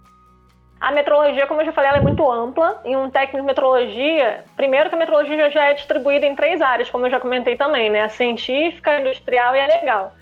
[0.79, 2.83] A metrologia, como eu já falei, ela é muito ampla.
[2.85, 6.91] Em um técnico de metrologia, primeiro que a metrologia já é distribuída em três áreas,
[6.91, 8.03] como eu já comentei também, né?
[8.03, 10.13] A científica, a industrial e a legal.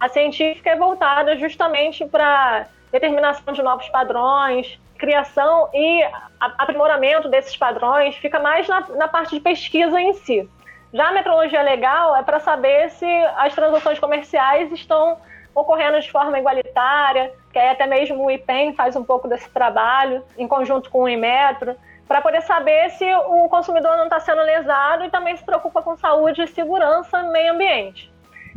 [0.00, 6.04] A científica é voltada justamente para determinação de novos padrões, criação e
[6.40, 10.48] aprimoramento desses padrões, fica mais na, na parte de pesquisa em si.
[10.92, 15.18] Já a metrologia legal é para saber se as transações comerciais estão
[15.54, 20.46] ocorrendo de forma igualitária, que até mesmo o IPEM faz um pouco desse trabalho, em
[20.46, 21.76] conjunto com o Inmetro,
[22.06, 25.96] para poder saber se o consumidor não está sendo lesado e também se preocupa com
[25.96, 28.10] saúde e segurança no meio ambiente.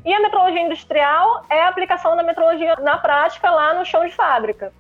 [0.03, 4.13] E a metrologia industrial é a aplicação da metrologia na prática lá no chão de
[4.13, 4.73] fábrica.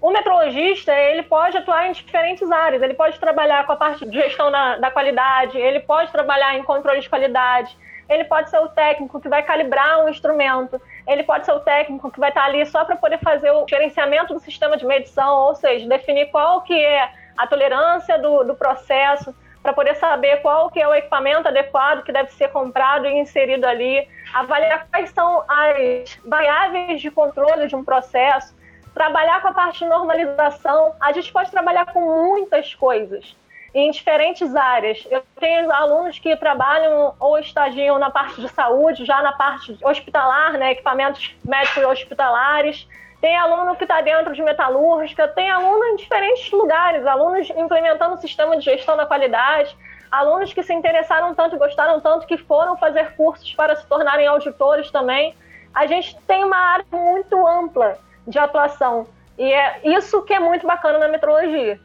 [0.00, 2.82] O metrologista ele pode atuar em diferentes áreas.
[2.82, 6.62] Ele pode trabalhar com a parte de gestão da, da qualidade, ele pode trabalhar em
[6.62, 7.76] controle de qualidade,
[8.08, 10.80] ele pode ser o técnico que vai calibrar um instrumento.
[11.08, 14.34] ele pode ser o técnico que vai estar ali só para poder fazer o gerenciamento
[14.34, 19.34] do sistema de medição, ou seja, definir qual que é a tolerância do, do processo,
[19.66, 23.66] para poder saber qual que é o equipamento adequado que deve ser comprado e inserido
[23.66, 28.54] ali, avaliar quais são as variáveis de controle de um processo,
[28.94, 30.94] trabalhar com a parte de normalização.
[31.00, 33.36] A gente pode trabalhar com muitas coisas
[33.74, 35.04] em diferentes áreas.
[35.10, 40.52] Eu tenho alunos que trabalham ou estagiam na parte de saúde, já na parte hospitalar,
[40.52, 42.86] né, equipamentos médicos hospitalares.
[43.26, 48.56] Tem aluno que está dentro de metalúrgica, tem aluno em diferentes lugares, alunos implementando sistema
[48.56, 49.76] de gestão da qualidade,
[50.12, 54.92] alunos que se interessaram tanto gostaram tanto que foram fazer cursos para se tornarem auditores
[54.92, 55.34] também.
[55.74, 57.98] A gente tem uma área muito ampla
[58.28, 61.80] de atuação e é isso que é muito bacana na metrologia.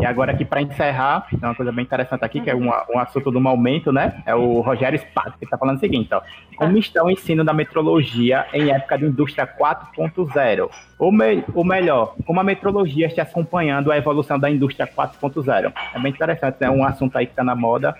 [0.00, 2.98] E agora aqui para encerrar, tem uma coisa bem interessante aqui, que é um, um
[2.98, 4.22] assunto do momento, né?
[4.24, 6.22] É o Rogério Spato, que está falando o seguinte, ó.
[6.56, 10.70] Como está o ensino da metrologia em época de indústria 4.0?
[10.98, 15.72] Ou, me, ou melhor, como a metrologia está acompanhando a evolução da indústria 4.0?
[15.94, 16.70] É bem interessante, né?
[16.70, 17.94] Um assunto aí que está na moda.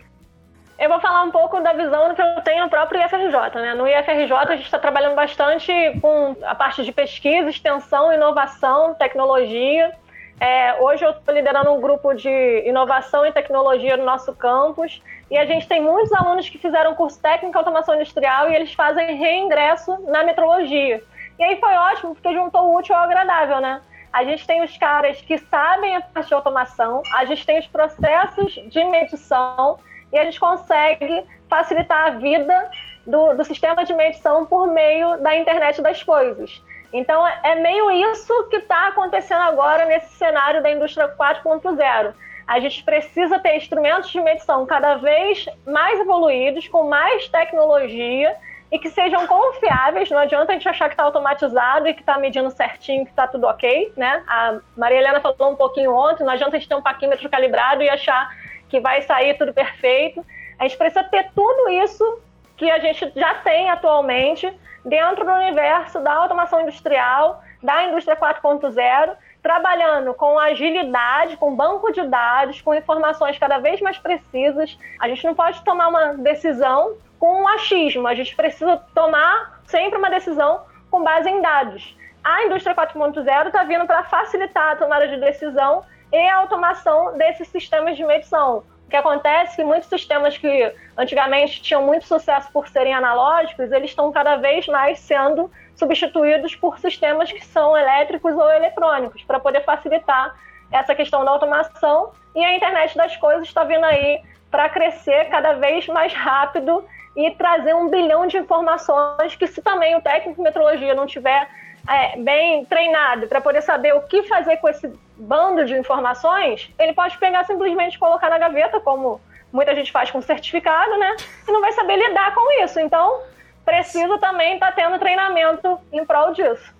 [0.79, 3.33] Eu vou falar um pouco da visão que eu tenho no próprio IFRJ.
[3.55, 3.75] Né?
[3.75, 5.73] No IFRJ, a gente está trabalhando bastante
[6.03, 9.93] com a parte de pesquisa, extensão, inovação, tecnologia.
[10.39, 15.39] É, hoje eu estou liderando um grupo de inovação e tecnologia no nosso campus e
[15.39, 19.17] a gente tem muitos alunos que fizeram curso técnico em automação industrial e eles fazem
[19.17, 21.03] reingresso na metrologia.
[21.39, 23.81] E aí foi ótimo porque juntou o útil ao agradável, né?
[24.13, 27.67] A gente tem os caras que sabem a parte de automação, a gente tem os
[27.67, 29.79] processos de medição
[30.13, 32.71] e a gente consegue facilitar a vida
[33.07, 36.63] do, do sistema de medição por meio da internet das coisas.
[36.93, 42.15] Então, é meio isso que está acontecendo agora nesse cenário da indústria 4.0.
[42.47, 48.37] A gente precisa ter instrumentos de medição cada vez mais evoluídos, com mais tecnologia
[48.71, 50.11] e que sejam confiáveis.
[50.11, 53.27] Não adianta a gente achar que está automatizado e que está medindo certinho, que está
[53.27, 54.23] tudo ok, né?
[54.29, 57.83] A Maria Helena falou um pouquinho ontem, não adianta a gente ter um paquímetro calibrado
[57.83, 58.31] e achar
[58.69, 60.25] que vai sair tudo perfeito.
[60.59, 62.21] A gente precisa ter tudo isso
[62.57, 64.53] que a gente já tem atualmente
[64.87, 72.07] dentro do universo da automação industrial, da indústria 4.0, trabalhando com agilidade, com banco de
[72.07, 74.79] dados, com informações cada vez mais precisas.
[75.01, 79.99] A gente não pode tomar uma decisão com um achismo, a gente precisa tomar sempre
[79.99, 81.97] uma decisão com base em dados.
[82.23, 87.49] A indústria 4.0 está vindo para facilitar a tomada de decisão e a automação desses
[87.49, 88.63] sistemas de medição.
[88.87, 93.73] O que acontece é que muitos sistemas que antigamente tinham muito sucesso por serem analógicos,
[93.73, 99.41] eles estão cada vez mais sendo substituídos por sistemas que são elétricos ou eletrônicos, para
[99.41, 100.35] poder facilitar
[100.71, 102.13] essa questão da automação.
[102.35, 104.23] E a internet das coisas está vindo aí
[104.53, 106.85] para crescer cada vez mais rápido
[107.17, 111.49] e trazer um bilhão de informações que se também o técnico de metrologia não tiver
[111.89, 116.93] é, bem treinado para poder saber o que fazer com esse bando de informações, ele
[116.93, 119.21] pode pegar simplesmente colocar na gaveta, como
[119.53, 121.17] muita gente faz com certificado, né?
[121.49, 122.79] E não vai saber lidar com isso.
[122.79, 123.21] Então,
[123.65, 126.75] precisa também estar tá tendo treinamento em prol disso.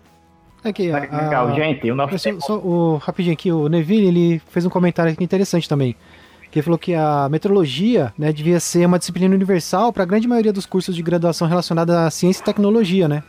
[0.65, 1.91] Aqui, a, Legal, gente.
[1.91, 5.97] O nosso só, só, o, rapidinho aqui, o Neville ele fez um comentário interessante também.
[6.51, 10.27] Que ele falou que a metrologia né, devia ser uma disciplina universal para a grande
[10.27, 13.23] maioria dos cursos de graduação relacionada à ciência e tecnologia, né?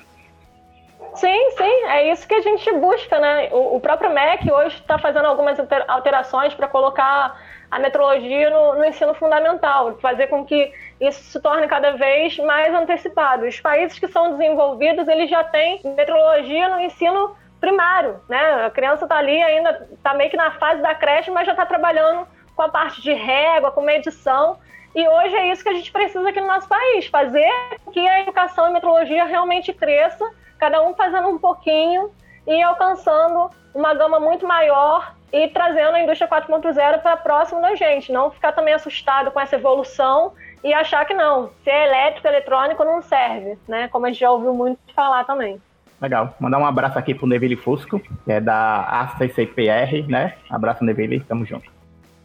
[1.18, 3.50] Sim, sim, é isso que a gente busca, né?
[3.52, 5.58] O, o próprio MEC hoje está fazendo algumas
[5.88, 7.36] alterações para colocar
[7.72, 12.72] a metrologia no, no, ensino fundamental, fazer com que isso se torne cada vez mais
[12.72, 13.46] antecipado.
[13.48, 18.66] Os países que são desenvolvidos, eles já têm metrologia no ensino primário, né?
[18.66, 21.66] A criança está ali ainda, está meio que na fase da creche, mas já está
[21.66, 24.60] trabalhando com a parte de régua, com medição.
[24.94, 27.52] E hoje é isso que a gente precisa aqui no nosso país, fazer
[27.92, 30.24] que a educação em metrologia realmente cresça
[30.58, 32.12] cada um fazendo um pouquinho
[32.46, 38.12] e alcançando uma gama muito maior e trazendo a indústria 4.0 para próximo da gente,
[38.12, 40.34] não ficar também assustado com essa evolução
[40.64, 43.88] e achar que não, se é elétrico, eletrônico não serve, né?
[43.90, 45.62] Como a gente já ouviu muito falar também.
[46.02, 46.36] Legal.
[46.40, 50.36] Mandar um abraço aqui pro Neville Fusco, que é da ACCPR, né?
[50.50, 51.77] Abraço, Neville, tamo junto.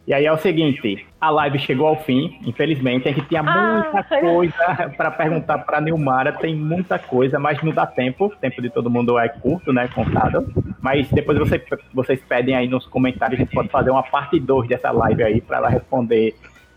[0.07, 3.93] E aí é o seguinte, a live chegou ao fim, infelizmente, a gente tinha ah,
[3.93, 8.61] muita coisa para perguntar para Nilmara, tem muita coisa, mas não dá tempo, o tempo
[8.61, 10.53] de todo mundo é curto, né, contado.
[10.81, 14.69] Mas depois você, vocês pedem aí nos comentários, a gente pode fazer uma parte 2
[14.69, 16.35] dessa live aí para ela responder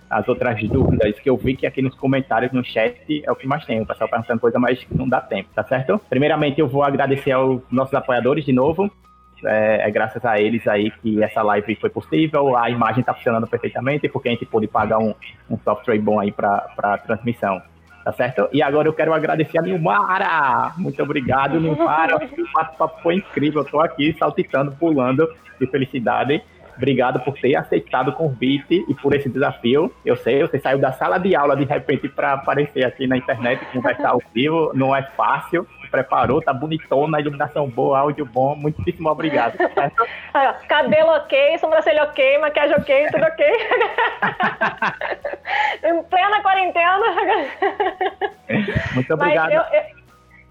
[0.08, 3.48] as outras dúvidas que eu vi que aqui nos comentários, no chat, é o que
[3.48, 3.82] mais tem.
[3.82, 6.00] O pessoal perguntando coisa, mas não dá tempo, tá certo?
[6.10, 8.92] Primeiramente, eu vou agradecer aos nossos apoiadores de novo.
[9.44, 13.48] É, é, graças a eles aí que essa live foi possível, a imagem está funcionando
[13.48, 15.14] perfeitamente, porque a gente pôde pagar um,
[15.50, 17.62] um software bom aí para transmissão.
[18.04, 18.48] tá certo?
[18.54, 20.72] E agora eu quero agradecer a Nilmara.
[20.78, 22.16] Muito obrigado, Nilmara.
[22.16, 22.20] O
[22.54, 23.62] bate-papo foi incrível.
[23.62, 25.28] Eu tô aqui saltitando, pulando
[25.60, 26.42] de felicidade.
[26.78, 29.92] Obrigado por ter aceitado o convite e por esse desafio.
[30.06, 33.66] Eu sei, você saiu da sala de aula de repente para aparecer aqui na internet
[33.72, 34.72] conversar ao vivo.
[34.74, 35.66] Não é fácil.
[35.96, 38.54] Preparou, tá bonitona, iluminação boa, áudio bom.
[38.54, 39.58] Muitíssimo obrigado.
[40.68, 43.46] Cabelo ok, sobrancelha ok, maquiagem ok, tudo ok.
[45.90, 47.16] em plena quarentena.
[48.94, 49.54] Muito obrigado.
[49.54, 49.84] Eu, eu,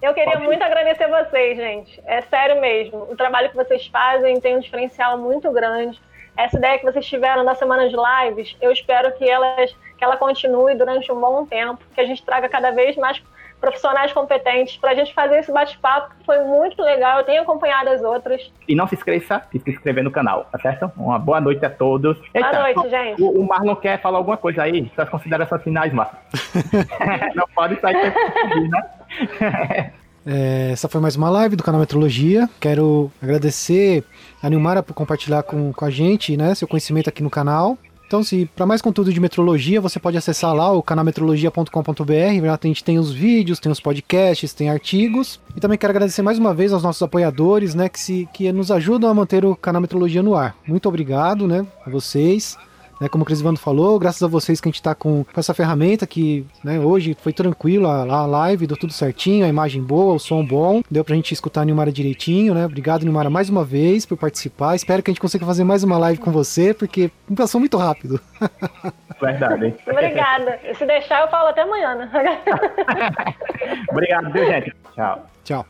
[0.00, 0.44] eu, queria Pode.
[0.44, 2.02] muito agradecer vocês, gente.
[2.06, 3.02] É sério mesmo.
[3.02, 6.00] O trabalho que vocês fazem tem um diferencial muito grande
[6.36, 10.16] essa ideia que vocês tiveram da semana de lives, eu espero que, elas, que ela
[10.16, 13.22] continue durante um bom tempo, que a gente traga cada vez mais
[13.64, 17.18] profissionais competentes para a gente fazer esse bate-papo, que foi muito legal.
[17.18, 18.52] Eu tenho acompanhado as outras.
[18.68, 20.92] E não se esqueça de se inscrever no canal, tá certo?
[20.96, 22.18] Uma boa noite a todos.
[22.34, 23.22] Eita, boa noite, gente.
[23.22, 24.90] O, o, Marlon quer falar alguma coisa aí?
[24.94, 26.18] Suas considerações finais, Marlon.
[27.34, 29.92] não pode sair sem né?
[30.26, 32.48] É, essa foi mais uma live do canal Metrologia.
[32.58, 34.02] Quero agradecer
[34.42, 37.76] a Nilmara por compartilhar com, com a gente né, seu conhecimento aqui no canal.
[38.06, 42.12] Então, se para mais conteúdo de metrologia, você pode acessar lá o canalmetrologia.com.br.
[42.12, 45.40] A gente tem os vídeos, tem os podcasts, tem artigos.
[45.56, 48.70] E também quero agradecer mais uma vez aos nossos apoiadores, né, que, se, que nos
[48.70, 50.56] ajudam a manter o canal Metrologia no ar.
[50.66, 52.56] Muito obrigado, né, a vocês.
[53.04, 55.52] Né, como o Crisvando falou, graças a vocês que a gente está com, com, essa
[55.52, 60.14] ferramenta que né, hoje foi tranquilo, a, a, live deu tudo certinho, a imagem boa,
[60.14, 62.64] o som bom, deu pra gente escutar a Nilmara direitinho, né?
[62.64, 64.74] Obrigado, Nilmara, mais uma vez por participar.
[64.74, 68.18] Espero que a gente consiga fazer mais uma live com você, porque passou muito rápido.
[69.20, 69.74] Verdade.
[69.86, 70.58] Obrigada.
[70.74, 72.10] Se deixar, eu falo até amanhã, né?
[73.92, 74.74] Obrigado, viu, gente?
[74.94, 75.26] Tchau.
[75.44, 75.66] Tchau.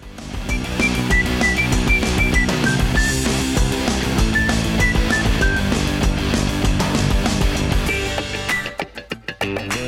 [9.40, 9.79] thank